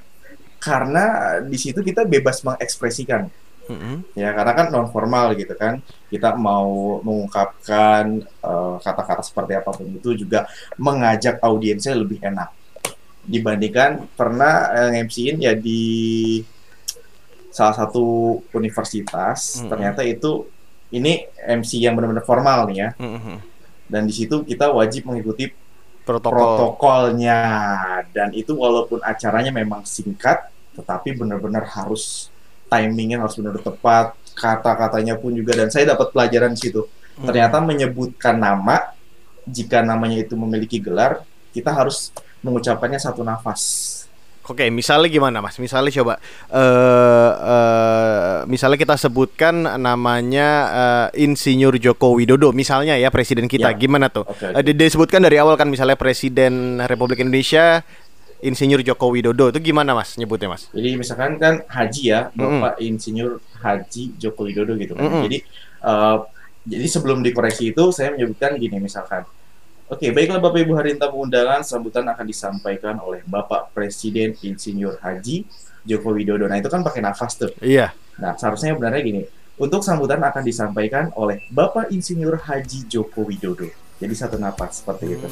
Karena 0.60 1.38
di 1.40 1.56
situ 1.56 1.80
kita 1.80 2.04
bebas 2.04 2.44
mengekspresikan, 2.44 3.30
mm-hmm. 3.70 4.12
ya 4.12 4.34
karena 4.36 4.52
kan 4.52 4.66
non 4.68 4.90
formal 4.92 5.32
gitu 5.38 5.54
kan. 5.56 5.80
Kita 6.10 6.36
mau 6.36 7.00
mengungkapkan 7.00 8.20
uh, 8.44 8.76
kata-kata 8.82 9.22
seperti 9.24 9.56
apa 9.56 9.70
pun 9.72 9.88
itu 9.88 10.26
juga 10.26 10.50
mengajak 10.76 11.40
audiensnya 11.40 11.96
lebih 11.96 12.20
enak 12.20 12.50
dibandingkan 13.24 14.10
pernah 14.16 14.72
uh, 14.72 14.90
nge 14.90 15.38
ya 15.38 15.52
di 15.54 15.82
salah 17.50 17.74
satu 17.74 18.38
universitas 18.54 19.60
mm-hmm. 19.62 19.68
ternyata 19.70 20.00
itu 20.06 20.46
ini 20.90 21.22
MC 21.38 21.78
yang 21.78 21.94
benar-benar 21.94 22.26
formal 22.26 22.66
nih 22.70 22.78
ya. 22.82 22.90
Mm-hmm. 22.98 23.36
Dan 23.90 24.06
di 24.06 24.14
situ 24.14 24.42
kita 24.46 24.70
wajib 24.70 25.06
mengikuti 25.06 25.50
protokol. 26.10 26.34
protokolnya 26.34 27.38
dan 28.10 28.34
itu 28.34 28.52
walaupun 28.58 28.98
acaranya 29.06 29.54
memang 29.54 29.86
singkat 29.86 30.50
tetapi 30.74 31.14
benar-benar 31.14 31.66
harus 31.70 32.32
timingnya 32.70 33.22
harus 33.22 33.38
benar 33.38 33.58
tepat 33.58 34.14
kata-katanya 34.34 35.18
pun 35.18 35.34
juga 35.34 35.58
dan 35.58 35.68
saya 35.68 35.94
dapat 35.94 36.14
pelajaran 36.14 36.54
di 36.54 36.60
situ 36.70 36.82
hmm. 36.86 37.26
ternyata 37.26 37.58
menyebutkan 37.62 38.38
nama 38.38 38.94
jika 39.46 39.82
namanya 39.82 40.22
itu 40.22 40.34
memiliki 40.38 40.78
gelar 40.78 41.22
kita 41.50 41.74
harus 41.74 42.14
mengucapkannya 42.40 42.98
satu 43.02 43.20
nafas 43.26 43.99
Oke, 44.50 44.66
misalnya 44.74 45.06
gimana, 45.06 45.38
Mas? 45.38 45.62
Misalnya 45.62 45.94
coba, 45.94 46.18
uh, 46.50 47.32
uh, 47.38 48.38
misalnya 48.50 48.74
kita 48.74 48.98
sebutkan 48.98 49.78
namanya 49.78 50.48
uh, 50.74 51.06
Insinyur 51.14 51.78
Joko 51.78 52.18
Widodo, 52.18 52.50
misalnya 52.50 52.98
ya 52.98 53.14
Presiden 53.14 53.46
kita, 53.46 53.70
ya. 53.70 53.78
gimana 53.78 54.10
tuh? 54.10 54.26
Okay, 54.26 54.50
okay. 54.50 54.74
Uh, 54.74 54.74
disebutkan 54.74 55.22
dari 55.22 55.38
awal 55.38 55.54
kan, 55.54 55.70
misalnya 55.70 55.94
Presiden 55.94 56.82
Republik 56.82 57.22
Indonesia 57.22 57.86
Insinyur 58.40 58.80
Joko 58.80 59.12
Widodo 59.12 59.52
itu 59.52 59.60
gimana 59.60 59.92
mas 59.92 60.16
nyebutnya 60.16 60.48
mas? 60.48 60.66
Jadi 60.72 60.96
misalkan 60.96 61.36
kan 61.36 61.60
Haji 61.68 62.02
ya 62.08 62.20
Bapak 62.32 62.80
mm 62.80 62.80
-hmm. 62.80 62.88
Insinyur 62.88 63.32
Haji 63.60 64.02
Joko 64.16 64.48
Widodo 64.48 64.72
gitu 64.80 64.96
kan. 64.96 65.04
Mm 65.04 65.12
-hmm. 65.12 65.24
Jadi 65.28 65.38
uh, 65.84 66.18
jadi 66.64 66.86
sebelum 66.88 67.20
dikoreksi 67.20 67.72
itu 67.76 67.92
saya 67.92 68.16
menyebutkan 68.16 68.56
gini 68.56 68.80
misalkan 68.80 69.28
Oke, 69.90 70.14
baiklah 70.14 70.38
Bapak 70.38 70.62
Ibu 70.62 70.78
hari 70.78 70.94
tamu 70.94 71.26
undangan, 71.26 71.66
sambutan 71.66 72.06
akan 72.06 72.22
disampaikan 72.22 73.02
oleh 73.02 73.26
Bapak 73.26 73.74
Presiden 73.74 74.38
Insinyur 74.38 75.02
Haji 75.02 75.42
Joko 75.82 76.14
Widodo. 76.14 76.46
Nah, 76.46 76.62
itu 76.62 76.70
kan 76.70 76.86
pakai 76.86 77.02
nafas 77.02 77.34
tuh. 77.34 77.50
Iya. 77.58 77.90
Nah, 78.22 78.38
seharusnya 78.38 78.78
benarnya 78.78 79.02
gini. 79.02 79.22
Untuk 79.58 79.82
sambutan 79.82 80.22
akan 80.22 80.46
disampaikan 80.46 81.10
oleh 81.18 81.42
Bapak 81.50 81.90
Insinyur 81.90 82.38
Haji 82.38 82.86
Joko 82.86 83.26
Widodo. 83.26 83.66
Jadi 83.98 84.14
satu 84.14 84.38
nafas 84.38 84.78
seperti 84.78 85.10
itu. 85.10 85.26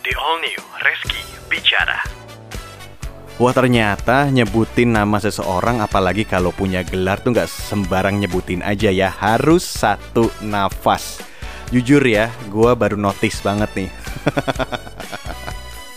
The 0.00 0.16
All 0.16 0.40
New 0.40 0.60
Reski 0.80 1.20
Bicara. 1.52 2.00
Wah 3.36 3.52
ternyata 3.52 4.32
nyebutin 4.32 4.96
nama 4.96 5.20
seseorang 5.20 5.84
apalagi 5.84 6.24
kalau 6.24 6.56
punya 6.56 6.80
gelar 6.88 7.20
tuh 7.20 7.36
nggak 7.36 7.52
sembarang 7.52 8.16
nyebutin 8.16 8.64
aja 8.64 8.88
ya 8.88 9.12
Harus 9.12 9.64
satu 9.64 10.32
nafas 10.40 11.31
Jujur 11.72 12.04
ya, 12.04 12.28
gue 12.52 12.70
baru 12.76 13.00
notice 13.00 13.40
banget 13.40 13.70
nih. 13.72 13.90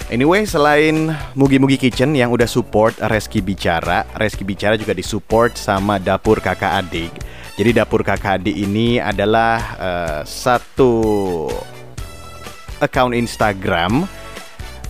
Anyway, 0.05 0.45
selain 0.45 1.17
Mugi 1.33 1.57
Mugi 1.57 1.81
Kitchen 1.81 2.13
yang 2.13 2.29
udah 2.29 2.45
support 2.45 2.93
Reski 3.09 3.41
Bicara, 3.41 4.05
Reski 4.13 4.45
Bicara 4.45 4.77
juga 4.77 4.93
disupport 4.93 5.57
sama 5.57 5.97
Dapur 5.97 6.37
Kakak 6.45 6.77
Adik. 6.77 7.09
Jadi 7.57 7.73
Dapur 7.73 8.05
Kakak 8.05 8.37
Adik 8.37 8.53
ini 8.53 9.01
adalah 9.01 9.57
uh, 9.81 10.21
satu 10.21 10.93
account 12.85 13.17
Instagram 13.17 14.05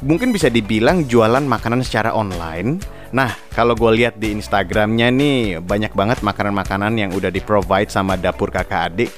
mungkin 0.04 0.36
bisa 0.36 0.52
dibilang 0.52 1.08
jualan 1.08 1.48
makanan 1.48 1.80
secara 1.88 2.12
online. 2.12 2.84
Nah, 3.16 3.32
kalau 3.56 3.72
gue 3.72 3.96
lihat 3.96 4.20
di 4.20 4.36
Instagramnya 4.36 5.08
nih 5.16 5.64
banyak 5.64 5.96
banget 5.96 6.20
makanan-makanan 6.20 6.92
yang 7.00 7.16
udah 7.16 7.32
di 7.32 7.40
provide 7.40 7.88
sama 7.88 8.20
dapur 8.20 8.52
kakak 8.52 8.92
adik 8.92 9.10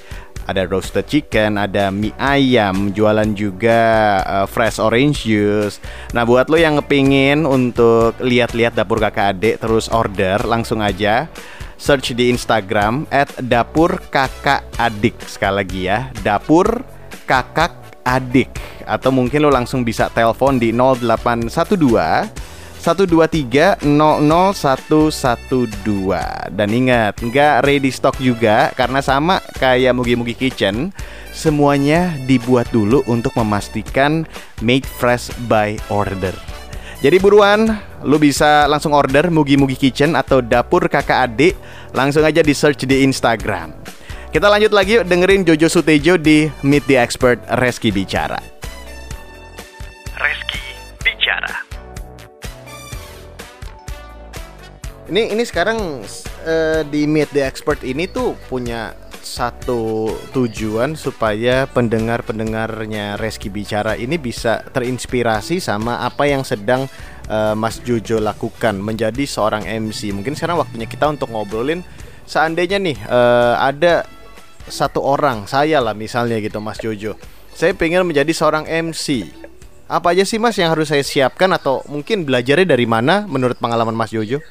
ada 0.48 0.64
roasted 0.64 1.06
chicken, 1.06 1.60
ada 1.60 1.92
mie 1.92 2.16
ayam, 2.16 2.96
jualan 2.96 3.28
juga 3.36 3.80
uh, 4.24 4.48
fresh 4.48 4.80
orange 4.80 5.28
juice. 5.28 5.84
Nah, 6.16 6.24
buat 6.24 6.48
lo 6.48 6.56
yang 6.56 6.80
ngepingin 6.80 7.44
untuk 7.44 8.16
lihat-lihat 8.24 8.74
dapur 8.74 9.04
kakak 9.04 9.38
adik 9.38 9.60
terus 9.60 9.92
order, 9.92 10.42
langsung 10.48 10.80
aja 10.80 11.28
search 11.78 12.18
di 12.18 12.34
Instagram 12.34 13.06
at 13.14 13.30
dapur 13.38 14.02
kakak 14.10 14.66
adik 14.82 15.14
sekali 15.30 15.56
lagi 15.62 15.82
ya, 15.86 16.10
dapur 16.26 16.82
kakak 17.30 18.02
adik 18.02 18.50
atau 18.88 19.12
mungkin 19.12 19.44
lo 19.44 19.52
langsung 19.52 19.84
bisa 19.84 20.08
telepon 20.08 20.58
di 20.58 20.72
0812 20.72 22.48
123 22.88 23.84
Dan 26.56 26.70
ingat, 26.72 27.20
nggak 27.20 27.68
ready 27.68 27.92
stock 27.92 28.16
juga 28.16 28.72
karena 28.80 29.04
sama 29.04 29.44
kayak 29.60 29.92
Mugi 29.92 30.16
Mugi 30.16 30.32
Kitchen, 30.32 30.96
semuanya 31.36 32.16
dibuat 32.24 32.72
dulu 32.72 33.04
untuk 33.12 33.36
memastikan 33.36 34.24
made 34.64 34.88
fresh 34.88 35.28
by 35.52 35.76
order. 35.92 36.32
Jadi 37.04 37.20
buruan, 37.20 37.76
lu 38.08 38.16
bisa 38.16 38.72
langsung 38.72 38.96
order 38.96 39.28
Mugi 39.28 39.60
Mugi 39.60 39.76
Kitchen 39.76 40.16
atau 40.16 40.40
dapur 40.40 40.88
kakak 40.88 41.28
adik, 41.28 41.60
langsung 41.92 42.24
aja 42.24 42.40
di 42.40 42.56
search 42.56 42.88
di 42.88 43.04
Instagram. 43.04 43.76
Kita 44.32 44.48
lanjut 44.48 44.72
lagi 44.72 44.96
yuk 44.96 45.06
dengerin 45.12 45.44
Jojo 45.44 45.68
Sutejo 45.68 46.16
di 46.16 46.48
Meet 46.64 46.84
the 46.88 46.96
Expert 46.96 47.44
Reski 47.60 47.92
Bicara. 47.92 48.57
Ini 55.08 55.32
ini 55.32 55.44
sekarang 55.48 56.04
uh, 56.44 56.82
di 56.84 57.08
Meet 57.08 57.32
the 57.32 57.40
Expert 57.48 57.80
ini 57.88 58.12
tuh 58.12 58.36
punya 58.52 58.92
satu 59.24 60.12
tujuan 60.36 61.00
supaya 61.00 61.64
pendengar-pendengarnya 61.72 63.16
Reski 63.16 63.48
Bicara 63.48 63.96
ini 63.96 64.20
bisa 64.20 64.68
terinspirasi 64.68 65.64
sama 65.64 66.04
apa 66.04 66.28
yang 66.28 66.44
sedang 66.44 66.92
uh, 67.32 67.56
Mas 67.56 67.80
Jojo 67.84 68.20
lakukan 68.20 68.84
menjadi 68.84 69.24
seorang 69.24 69.64
MC. 69.64 70.12
Mungkin 70.12 70.36
sekarang 70.36 70.60
waktunya 70.60 70.88
kita 70.88 71.08
untuk 71.08 71.32
ngobrolin 71.32 71.88
seandainya 72.28 72.76
nih 72.76 72.98
uh, 73.08 73.64
ada 73.64 74.04
satu 74.68 75.00
orang 75.00 75.48
saya 75.48 75.80
lah 75.80 75.96
misalnya 75.96 76.36
gitu 76.44 76.60
Mas 76.60 76.84
Jojo. 76.84 77.16
Saya 77.56 77.72
pengen 77.80 78.04
menjadi 78.04 78.36
seorang 78.36 78.68
MC. 78.68 79.24
Apa 79.88 80.12
aja 80.12 80.28
sih 80.28 80.36
Mas 80.36 80.60
yang 80.60 80.76
harus 80.76 80.92
saya 80.92 81.00
siapkan 81.00 81.48
atau 81.56 81.80
mungkin 81.88 82.28
belajarnya 82.28 82.76
dari 82.76 82.84
mana 82.84 83.24
menurut 83.24 83.56
pengalaman 83.56 83.96
Mas 83.96 84.12
Jojo? 84.12 84.44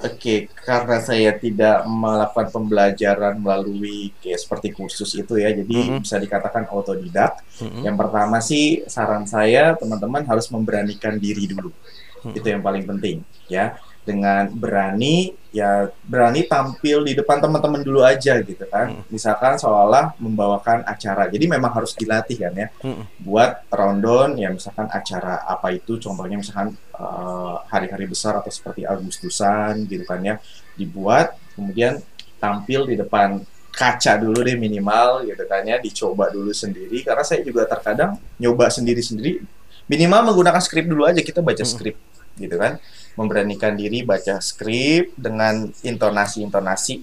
Oke, 0.00 0.48
karena 0.64 0.96
saya 1.04 1.36
tidak 1.36 1.84
melakukan 1.84 2.48
pembelajaran 2.48 3.36
melalui 3.36 4.16
kayak 4.24 4.40
seperti 4.40 4.72
kursus 4.72 5.12
itu 5.12 5.36
ya, 5.36 5.52
jadi 5.52 5.76
mm 5.76 5.86
-hmm. 5.92 6.00
bisa 6.00 6.16
dikatakan 6.16 6.64
otodidak. 6.72 7.44
Mm 7.60 7.68
-hmm. 7.68 7.82
Yang 7.84 7.96
pertama 8.00 8.36
sih 8.40 8.80
saran 8.88 9.28
saya 9.28 9.76
teman-teman 9.76 10.24
harus 10.24 10.48
memberanikan 10.48 11.20
diri 11.20 11.44
dulu, 11.44 11.68
mm 11.68 12.32
-hmm. 12.32 12.32
itu 12.32 12.46
yang 12.48 12.64
paling 12.64 12.84
penting 12.88 13.20
ya. 13.52 13.76
Dengan 14.00 14.48
berani 14.48 15.30
ya 15.50 15.90
berani 16.06 16.46
tampil 16.46 17.02
di 17.02 17.12
depan 17.12 17.36
teman-teman 17.38 17.82
dulu 17.82 18.00
aja 18.00 18.38
gitu 18.40 18.64
kan 18.66 18.94
Hmm. 18.94 19.02
misalkan 19.10 19.58
seolah 19.58 20.14
membawakan 20.16 20.86
acara 20.86 21.26
jadi 21.26 21.44
memang 21.46 21.74
harus 21.74 21.92
dilatih 21.92 22.38
kan 22.38 22.54
ya 22.54 22.68
Mm-mm. 22.80 23.04
buat 23.20 23.66
rundown 23.68 24.38
ya 24.38 24.48
misalkan 24.48 24.86
acara 24.88 25.42
apa 25.44 25.74
itu 25.74 25.98
contohnya 25.98 26.38
misalkan 26.38 26.72
eh, 26.94 27.54
hari-hari 27.68 28.06
besar 28.06 28.38
atau 28.38 28.48
seperti 28.48 28.86
Agustusan 28.86 29.84
gitu 29.84 30.06
kan 30.06 30.22
ya 30.22 30.38
dibuat 30.74 31.34
kemudian 31.58 31.98
tampil 32.38 32.86
di 32.86 32.94
depan 32.96 33.42
kaca 33.70 34.16
dulu 34.16 34.40
deh 34.42 34.54
minimal 34.54 35.22
gitu 35.26 35.44
kan 35.44 35.62
ya 35.62 35.76
dicoba 35.76 36.30
dulu 36.30 36.50
sendiri 36.50 37.02
karena 37.02 37.22
saya 37.22 37.42
juga 37.42 37.66
terkadang 37.66 38.16
nyoba 38.38 38.70
sendiri-sendiri 38.70 39.42
minimal 39.86 40.30
menggunakan 40.30 40.62
skrip 40.62 40.86
dulu 40.86 41.04
aja 41.04 41.20
kita 41.20 41.42
baca 41.42 41.62
Mm. 41.62 41.68
skrip 41.68 41.96
gitu 42.38 42.56
kan 42.56 42.78
memberanikan 43.18 43.74
diri 43.74 44.02
baca 44.02 44.38
skrip 44.40 45.12
dengan 45.16 45.68
intonasi-intonasi 45.82 46.94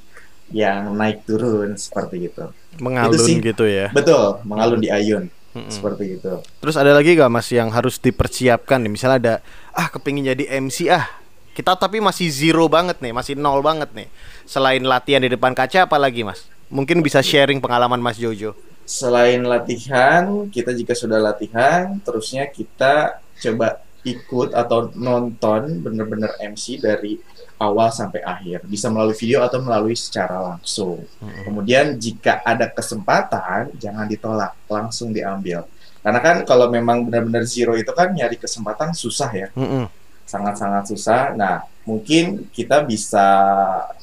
yang 0.52 0.96
naik 0.96 1.28
turun 1.28 1.76
seperti 1.76 2.32
itu 2.32 2.46
Mengalun 2.80 3.20
sih. 3.20 3.38
gitu 3.42 3.66
ya. 3.68 3.92
betul 3.92 4.40
mengalun 4.46 4.80
di 4.80 4.88
ayun 4.88 5.28
Mm-mm. 5.52 5.68
seperti 5.72 6.20
itu 6.20 6.34
Terus 6.62 6.76
ada 6.78 6.94
lagi 6.94 7.18
gak 7.18 7.32
mas 7.32 7.48
yang 7.50 7.74
harus 7.74 7.98
dipersiapkan 7.98 8.78
nih? 8.84 8.92
Misalnya 8.94 9.18
ada 9.18 9.34
ah 9.74 9.88
kepingin 9.90 10.28
jadi 10.28 10.46
MC 10.62 10.88
ah 10.92 11.08
kita 11.52 11.74
tapi 11.74 11.98
masih 11.98 12.30
zero 12.30 12.70
banget 12.70 13.02
nih, 13.02 13.10
masih 13.10 13.34
nol 13.34 13.66
banget 13.66 13.90
nih. 13.98 14.06
Selain 14.46 14.78
latihan 14.86 15.26
di 15.26 15.34
depan 15.34 15.58
kaca, 15.58 15.90
apa 15.90 15.98
lagi 15.98 16.22
mas? 16.22 16.46
Mungkin 16.70 17.02
bisa 17.02 17.18
sharing 17.26 17.58
pengalaman 17.58 17.98
mas 17.98 18.22
Jojo. 18.22 18.54
selain 18.88 19.44
latihan, 19.44 20.48
kita 20.48 20.72
jika 20.72 20.96
sudah 20.96 21.20
latihan, 21.20 22.00
terusnya 22.06 22.48
kita 22.48 23.20
coba 23.36 23.84
ikut 24.08 24.56
atau 24.56 24.88
nonton 24.96 25.84
bener-bener 25.84 26.32
MC 26.40 26.80
dari 26.80 27.20
awal 27.60 27.90
sampai 27.90 28.22
akhir. 28.24 28.64
Bisa 28.70 28.88
melalui 28.88 29.18
video 29.18 29.44
atau 29.44 29.60
melalui 29.60 29.98
secara 29.98 30.40
langsung. 30.40 31.04
Kemudian 31.44 31.98
jika 31.98 32.46
ada 32.46 32.70
kesempatan, 32.70 33.74
jangan 33.76 34.06
ditolak, 34.08 34.54
langsung 34.70 35.12
diambil. 35.12 35.66
Karena 36.06 36.24
kan 36.24 36.38
kalau 36.48 36.72
memang 36.72 37.04
benar-benar 37.04 37.44
zero 37.44 37.76
itu 37.76 37.92
kan 37.92 38.16
nyari 38.16 38.40
kesempatan 38.40 38.96
susah 38.96 39.28
ya 39.28 39.48
Mm-mm. 39.52 39.92
sangat-sangat 40.24 40.96
susah. 40.96 41.36
Nah, 41.36 41.68
mungkin 41.84 42.48
kita 42.56 42.88
bisa 42.88 43.28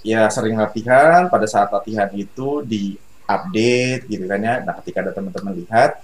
ya 0.05 0.29
sering 0.29 0.61
latihan. 0.61 1.33
Pada 1.33 1.49
saat 1.49 1.73
latihan 1.73 2.11
itu 2.13 2.61
di 2.61 3.01
update 3.25 4.05
gitu 4.11 4.29
kan 4.29 4.41
ya. 4.43 4.55
Nah, 4.61 4.77
ketika 4.83 5.01
ada 5.01 5.13
teman-teman 5.17 5.57
lihat, 5.65 5.97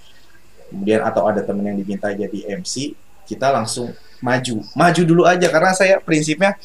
kemudian 0.73 1.05
atau 1.05 1.29
ada 1.29 1.45
teman 1.45 1.69
yang 1.69 1.77
diminta 1.77 2.09
jadi 2.09 2.57
MC, 2.57 2.97
kita 3.25 3.51
langsung 3.53 3.91
maju, 4.21 4.61
maju 4.77 5.01
dulu 5.01 5.23
aja 5.25 5.47
karena 5.49 5.71
saya 5.73 5.97
prinsipnya 5.97 6.55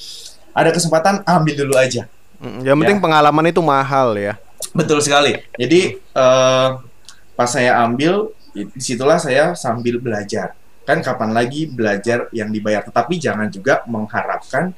ada 0.53 0.71
kesempatan 0.73 1.25
ambil 1.25 1.55
dulu 1.67 1.75
aja. 1.77 2.09
Yang 2.41 2.77
penting 2.85 2.99
Ya. 3.01 3.05
pengalaman 3.05 3.45
itu 3.49 3.61
mahal 3.65 4.13
ya. 4.17 4.35
Betul 4.77 5.01
sekali. 5.01 5.41
Jadi 5.57 5.97
eh, 6.01 6.69
pas 7.33 7.49
saya 7.49 7.81
ambil, 7.85 8.33
di 8.53 8.81
situlah 8.81 9.17
saya 9.21 9.53
sambil 9.57 10.01
belajar. 10.01 10.53
Kan 10.87 11.03
kapan 11.03 11.33
lagi 11.35 11.67
belajar 11.67 12.29
yang 12.31 12.49
dibayar? 12.53 12.85
Tetapi 12.85 13.19
jangan 13.19 13.49
juga 13.51 13.83
mengharapkan 13.89 14.71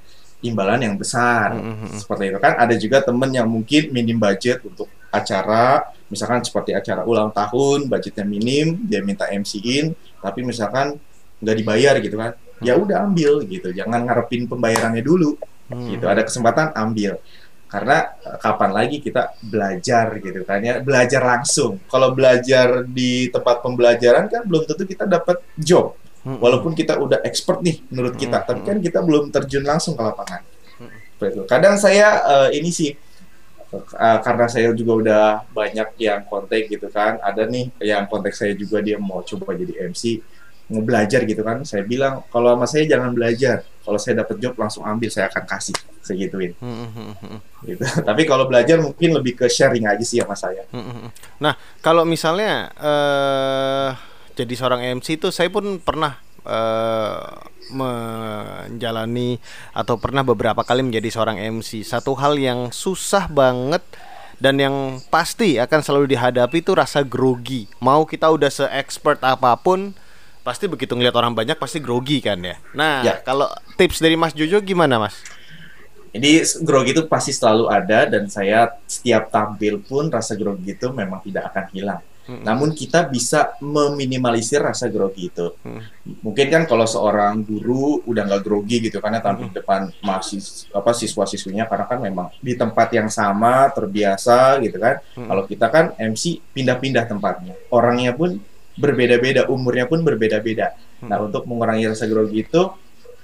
imbalan 0.42 0.80
yang 0.82 0.94
besar. 0.94 1.54
Mm-mm. 1.58 1.98
Seperti 1.98 2.30
itu 2.30 2.38
kan 2.38 2.54
ada 2.58 2.74
juga 2.78 3.02
temen 3.02 3.30
yang 3.34 3.46
mungkin 3.50 3.90
minim 3.90 4.18
budget 4.18 4.62
untuk 4.62 4.86
acara, 5.10 5.88
misalkan 6.08 6.44
seperti 6.44 6.76
acara 6.76 7.02
ulang 7.02 7.34
tahun, 7.34 7.90
budgetnya 7.90 8.24
minim, 8.24 8.76
dia 8.86 9.02
minta 9.02 9.26
MC-in, 9.28 9.96
tapi 10.22 10.44
misalkan 10.44 11.00
nggak 11.42 11.56
dibayar 11.56 11.94
gitu 12.02 12.16
kan. 12.18 12.32
Ya 12.58 12.74
udah 12.74 13.06
ambil 13.06 13.46
gitu, 13.46 13.70
jangan 13.70 14.02
ngarepin 14.02 14.50
pembayarannya 14.50 15.02
dulu. 15.02 15.38
Mm. 15.68 15.98
gitu. 15.98 16.04
Ada 16.08 16.22
kesempatan 16.24 16.72
ambil. 16.74 17.20
Karena 17.68 18.16
eh, 18.24 18.38
kapan 18.40 18.70
lagi 18.72 18.96
kita 19.04 19.36
belajar 19.44 20.16
gitu 20.18 20.40
kan 20.42 20.58
ya. 20.64 20.80
Belajar 20.80 21.22
langsung. 21.22 21.78
Kalau 21.86 22.16
belajar 22.16 22.88
di 22.88 23.28
tempat 23.28 23.60
pembelajaran 23.60 24.26
kan 24.32 24.42
belum 24.48 24.64
tentu 24.64 24.88
kita 24.88 25.04
dapat 25.04 25.44
job. 25.54 25.94
Mm-mm. 26.28 26.42
walaupun 26.42 26.74
kita 26.74 26.98
udah 26.98 27.22
expert 27.22 27.62
nih 27.62 27.80
menurut 27.88 28.18
kita. 28.18 28.42
Hmm, 28.42 28.46
tapi 28.50 28.60
hmm. 28.60 28.68
kan 28.68 28.76
kita 28.82 28.98
belum 29.06 29.24
terjun 29.30 29.64
langsung 29.64 29.94
ke 29.94 30.02
lapangan. 30.02 30.42
Hmm. 30.76 30.90
Seperti 31.14 31.32
itu. 31.38 31.42
kadang 31.46 31.74
saya 31.78 32.08
eh, 32.26 32.48
ini 32.58 32.70
sih 32.74 32.90
eh, 33.72 34.18
karena 34.20 34.46
saya 34.50 34.74
juga 34.74 34.92
udah 34.98 35.24
banyak 35.54 35.88
yang 36.02 36.26
kontak 36.26 36.68
gitu 36.68 36.90
kan. 36.90 37.22
Ada 37.22 37.46
nih 37.46 37.70
yang 37.80 38.04
kontak 38.10 38.34
saya 38.34 38.52
juga 38.58 38.82
dia 38.82 38.98
mau 38.98 39.22
coba 39.22 39.54
jadi 39.54 39.88
MC 39.88 40.20
mau 40.68 40.84
belajar 40.84 41.24
gitu 41.24 41.40
kan 41.40 41.64
saya 41.64 41.80
bilang 41.84 42.24
kalau 42.28 42.52
sama 42.52 42.68
saya 42.68 42.84
jangan 42.84 43.10
belajar 43.16 43.64
kalau 43.80 43.96
saya 43.96 44.20
dapat 44.20 44.36
job 44.36 44.52
langsung 44.60 44.84
ambil 44.84 45.08
saya 45.08 45.32
akan 45.32 45.44
kasih 45.48 45.76
saya 46.04 46.16
gituin 46.20 46.52
Mm-mm. 46.60 47.40
gitu 47.64 47.82
tapi 48.08 48.28
kalau 48.28 48.44
belajar 48.44 48.76
mungkin 48.76 49.16
lebih 49.16 49.40
ke 49.40 49.46
sharing 49.48 49.88
aja 49.88 50.04
sih 50.04 50.20
sama 50.20 50.36
saya. 50.36 50.64
Nah, 51.40 51.56
kalau 51.80 52.04
misalnya 52.04 52.72
eh 52.76 53.90
jadi 54.38 54.54
seorang 54.54 54.80
MC 55.00 55.18
itu 55.18 55.28
saya 55.34 55.50
pun 55.50 55.80
pernah 55.82 56.20
eh 56.44 57.56
menjalani 57.68 59.36
atau 59.76 60.00
pernah 60.00 60.24
beberapa 60.24 60.64
kali 60.64 60.80
menjadi 60.80 61.12
seorang 61.12 61.36
MC. 61.36 61.84
Satu 61.84 62.16
hal 62.16 62.40
yang 62.40 62.72
susah 62.72 63.28
banget 63.28 63.84
dan 64.40 64.56
yang 64.56 65.02
pasti 65.12 65.60
akan 65.60 65.80
selalu 65.84 66.16
dihadapi 66.16 66.64
itu 66.64 66.72
rasa 66.72 67.04
grogi. 67.04 67.68
Mau 67.82 68.08
kita 68.08 68.30
udah 68.30 68.48
se-expert 68.48 69.20
apa 69.20 69.52
pun, 69.60 69.92
pasti 70.48 70.64
begitu 70.64 70.96
ngeliat 70.96 71.12
orang 71.12 71.36
banyak 71.36 71.54
pasti 71.54 71.76
grogi 71.76 72.18
kan 72.18 72.40
ya. 72.40 72.56
Nah, 72.72 73.04
Ya. 73.04 73.20
kalau 73.20 73.44
tips 73.76 74.00
dari 74.00 74.16
Mas 74.16 74.32
Jojo 74.32 74.64
gimana, 74.64 74.96
Mas? 74.96 75.20
jadi 76.08 76.40
grogi 76.64 76.96
itu 76.96 77.04
pasti 77.04 77.30
selalu 77.30 77.68
ada 77.68 78.08
dan 78.08 78.24
saya 78.26 78.80
setiap 78.88 79.28
tampil 79.28 79.76
pun 79.78 80.08
rasa 80.08 80.32
grogi 80.34 80.72
itu 80.72 80.88
memang 80.88 81.20
tidak 81.20 81.52
akan 81.52 81.64
hilang 81.68 82.00
Mm-mm. 82.24 82.44
namun 82.44 82.72
kita 82.72 83.04
bisa 83.04 83.52
meminimalisir 83.60 84.56
rasa 84.58 84.88
grogi 84.88 85.28
itu 85.28 85.52
Hmm. 85.60 85.84
mungkin 86.20 86.48
kan 86.48 86.62
kalau 86.64 86.84
seorang 86.84 87.40
guru 87.40 88.00
udah 88.04 88.24
nggak 88.24 88.40
grogi 88.42 88.76
gitu 88.82 88.98
karena 88.98 89.20
tampil 89.20 89.48
Hmm. 89.48 89.56
depan 89.56 89.80
mahasiswa 90.00 90.72
apa 90.72 90.90
siswa-siswinya 90.92 91.64
karena 91.64 91.84
kan 91.84 92.00
memang 92.00 92.32
di 92.40 92.52
tempat 92.52 92.88
yang 92.90 93.08
sama 93.08 93.68
terbiasa 93.68 94.60
gitu 94.60 94.76
kan 94.76 95.04
Hmm. 95.12 95.28
kalau 95.28 95.44
kita 95.44 95.66
kan 95.68 95.84
MC 95.94 96.40
pindah-pindah 96.50 97.04
tempatnya 97.04 97.52
orangnya 97.68 98.12
pun 98.12 98.40
berbeda-beda 98.78 99.50
umurnya 99.50 99.90
pun 99.90 100.00
berbeda-beda 100.06 100.78
nah 101.02 101.18
untuk 101.18 101.44
mengurangi 101.50 101.90
rasa 101.90 102.06
grogi 102.06 102.46
itu 102.46 102.62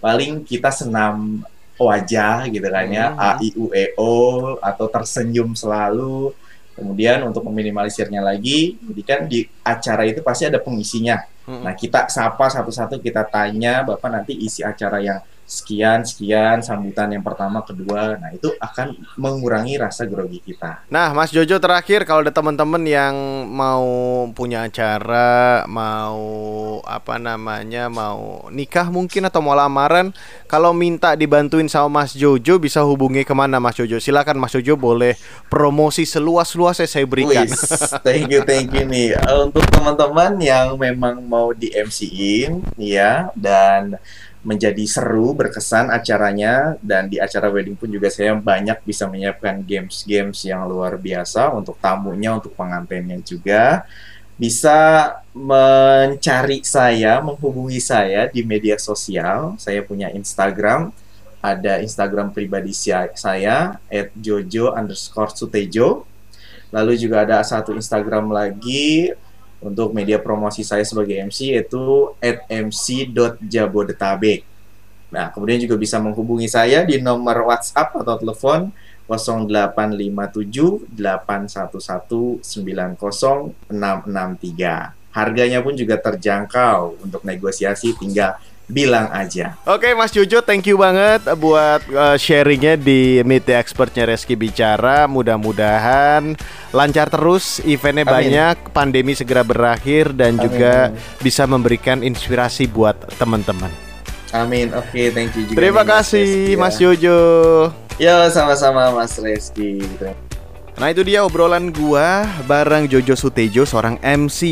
paling 0.03 0.43
kita 0.43 0.69
senam 0.75 1.47
wajah 1.79 2.47
gitu 2.51 2.69
kan 2.71 2.87
ya 2.91 3.07
Hmm. 3.15 3.23
A 3.23 3.31
I 3.43 3.49
U 3.59 3.71
E 3.75 3.95
O 3.99 4.15
atau 4.59 4.87
tersenyum 4.91 5.55
selalu 5.55 6.35
kemudian 6.75 7.23
untuk 7.23 7.47
meminimalisirnya 7.47 8.19
lagi 8.19 8.79
jadi 8.79 9.03
kan 9.07 9.21
di 9.31 9.47
acara 9.63 10.03
itu 10.07 10.21
pasti 10.21 10.51
ada 10.51 10.59
pengisinya 10.59 11.23
Mm-mm. 11.45 11.61
Nah, 11.61 11.77
kita 11.77 12.09
sapa 12.09 12.49
satu-satu, 12.49 13.05
kita 13.05 13.21
tanya, 13.29 13.85
Bapak 13.85 14.09
nanti 14.09 14.33
isi 14.33 14.65
acara 14.65 14.97
yang 15.05 15.21
sekian, 15.45 16.03
sekian, 16.03 16.65
sambutan 16.65 17.13
yang 17.13 17.21
pertama, 17.21 17.61
kedua. 17.61 18.17
Nah, 18.17 18.33
itu 18.33 18.49
akan 18.57 18.97
mengurangi 19.21 19.77
rasa 19.77 20.09
grogi 20.09 20.41
kita. 20.41 20.89
Nah, 20.89 21.13
Mas 21.13 21.31
Jojo 21.31 21.61
terakhir 21.61 22.09
kalau 22.09 22.25
ada 22.25 22.33
teman-teman 22.33 22.81
yang 22.85 23.15
mau 23.53 23.85
punya 24.33 24.65
acara, 24.65 25.69
mau 25.69 26.19
apa 26.85 27.21
namanya, 27.21 27.93
mau 27.93 28.49
nikah 28.49 28.89
mungkin 28.89 29.29
atau 29.29 29.45
mau 29.45 29.53
lamaran, 29.53 30.17
kalau 30.49 30.73
minta 30.73 31.13
dibantuin 31.13 31.69
sama 31.69 32.03
Mas 32.03 32.17
Jojo 32.17 32.57
bisa 32.57 32.81
hubungi 32.83 33.23
ke 33.23 33.37
mana 33.37 33.61
Mas 33.61 33.77
Jojo? 33.77 34.01
Silakan 34.01 34.41
Mas 34.41 34.57
Jojo 34.57 34.81
boleh 34.81 35.21
promosi 35.53 36.09
seluas-luasnya 36.09 36.89
saya 36.89 37.05
berikan. 37.05 37.45
Wis, 37.45 37.93
thank 38.01 38.33
you, 38.33 38.41
thank 38.43 38.73
you 38.73 38.89
nih. 38.89 39.13
Eh, 39.15 39.37
Untuk 39.45 39.69
teman-teman 39.69 40.41
yang 40.41 40.75
memang 40.81 41.21
mau 41.21 41.53
di 41.53 41.69
MC-in, 41.71 42.65
ya, 42.81 43.29
dan 43.37 44.01
menjadi 44.45 44.85
seru, 44.85 45.33
berkesan 45.33 45.89
acaranya, 45.89 46.77
dan 46.85 47.09
di 47.09 47.17
acara 47.17 47.49
wedding 47.49 47.75
pun 47.75 47.89
juga 47.89 48.13
saya 48.13 48.37
banyak 48.37 48.85
bisa 48.85 49.09
menyiapkan 49.09 49.65
games-games 49.65 50.45
yang 50.45 50.69
luar 50.69 51.01
biasa 51.01 51.49
untuk 51.57 51.81
tamunya, 51.81 52.37
untuk 52.37 52.53
pengantinnya 52.53 53.25
juga. 53.25 53.89
Bisa 54.37 55.11
mencari 55.33 56.61
saya, 56.61 57.25
menghubungi 57.25 57.81
saya 57.81 58.29
di 58.29 58.45
media 58.45 58.77
sosial. 58.77 59.57
Saya 59.57 59.81
punya 59.81 60.13
Instagram, 60.13 60.93
ada 61.41 61.81
Instagram 61.81 62.37
pribadi 62.37 62.77
saya, 62.77 63.81
@jojo 64.13 64.77
underscore 64.77 65.33
sutejo. 65.33 66.05
Lalu 66.75 66.99
juga 66.99 67.23
ada 67.25 67.41
satu 67.47 67.73
Instagram 67.73 68.29
lagi 68.35 69.15
untuk 69.65 69.97
media 69.97 70.21
promosi 70.21 70.61
saya 70.61 70.85
sebagai 70.85 71.17
MC 71.17 71.57
yaitu 71.57 72.13
@mc.jabodetabek. 72.53 74.45
Nah, 75.09 75.33
kemudian 75.33 75.57
juga 75.65 75.81
bisa 75.81 75.97
menghubungi 75.97 76.45
saya 76.53 76.85
di 76.85 77.01
nomor 77.01 77.49
WhatsApp 77.49 77.97
atau 77.97 78.21
telepon 78.21 78.69
0857 79.09 80.85
811 80.93 82.45
90663. 83.73 84.93
Harganya 85.15 85.63
pun 85.63 85.79
juga 85.79 85.95
terjangkau 85.97 86.99
untuk 87.01 87.23
negosiasi 87.23 87.95
tinggal 87.97 88.35
bilang 88.65 89.13
aja. 89.13 89.61
Oke 89.69 89.93
Mas 89.93 90.13
Jojo, 90.13 90.41
thank 90.41 90.65
you 90.65 90.81
banget 90.81 91.21
buat 91.37 91.85
uh, 91.93 92.17
sharingnya 92.17 92.81
di 92.81 93.21
Meet 93.21 93.45
the 93.45 93.55
Expertnya 93.61 94.09
Reski 94.09 94.35
Bicara. 94.35 95.05
Mudah-mudahan 95.05 96.33
lancar 96.73 97.13
terus, 97.13 97.61
eventnya 97.65 98.09
Amin. 98.09 98.17
banyak, 98.17 98.57
pandemi 98.73 99.13
segera 99.13 99.45
berakhir 99.45 100.17
dan 100.17 100.41
Amin, 100.41 100.45
juga 100.49 100.91
bisa 101.21 101.45
memberikan 101.45 102.01
inspirasi 102.01 102.65
buat 102.67 102.97
teman-teman. 103.21 103.71
Amin. 104.35 104.75
Oke, 104.75 105.15
thank 105.15 105.37
you 105.39 105.47
juga. 105.47 105.57
Terima 105.61 105.83
nih, 105.85 105.87
Mas 105.87 105.91
kasih 105.95 106.27
Reski, 106.27 106.53
ya. 106.53 106.59
Mas 106.59 106.77
Jojo. 106.81 107.19
Yo, 108.03 108.17
sama-sama 108.35 108.91
Mas 108.91 109.15
Reski. 109.21 109.79
Nah 110.75 110.91
itu 110.91 111.07
dia 111.07 111.23
obrolan 111.23 111.71
gua 111.71 112.27
bareng 112.51 112.91
Jojo 112.91 113.15
Sutejo 113.15 113.63
seorang 113.63 113.95
MC. 114.03 114.43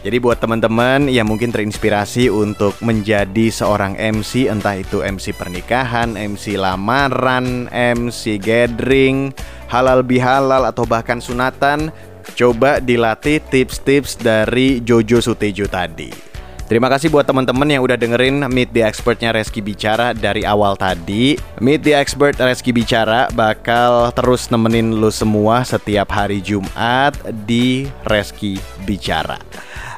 Jadi 0.00 0.16
buat 0.16 0.40
teman-teman 0.40 1.12
yang 1.12 1.28
mungkin 1.28 1.52
terinspirasi 1.52 2.32
untuk 2.32 2.72
menjadi 2.80 3.52
seorang 3.52 4.00
MC 4.00 4.48
entah 4.48 4.80
itu 4.80 5.04
MC 5.04 5.36
pernikahan, 5.36 6.16
MC 6.16 6.56
lamaran, 6.56 7.68
MC 7.68 8.40
gathering, 8.40 9.36
halal 9.68 10.00
bihalal 10.00 10.64
atau 10.64 10.88
bahkan 10.88 11.20
sunatan, 11.20 11.92
coba 12.32 12.80
dilatih 12.80 13.44
tips-tips 13.52 14.16
dari 14.16 14.80
Jojo 14.80 15.20
Sutejo 15.20 15.68
tadi. 15.68 16.29
Terima 16.70 16.86
kasih 16.86 17.10
buat 17.10 17.26
teman-teman 17.26 17.66
yang 17.66 17.82
udah 17.82 17.98
dengerin 17.98 18.46
Meet 18.46 18.70
the 18.70 18.86
Expertnya 18.86 19.34
Reski 19.34 19.58
Bicara 19.58 20.14
dari 20.14 20.46
awal 20.46 20.78
tadi. 20.78 21.34
Meet 21.58 21.82
the 21.82 21.98
Expert 21.98 22.38
Reski 22.38 22.70
Bicara 22.70 23.26
bakal 23.34 24.14
terus 24.14 24.46
nemenin 24.54 24.94
lu 24.94 25.10
semua 25.10 25.66
setiap 25.66 26.14
hari 26.14 26.38
Jumat 26.38 27.18
di 27.42 27.90
Reski 28.06 28.62
Bicara. 28.86 29.42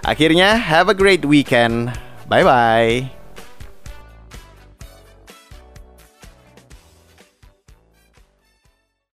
Akhirnya, 0.00 0.56
have 0.56 0.88
a 0.88 0.96
great 0.96 1.28
weekend. 1.28 1.92
Bye-bye. 2.24 3.21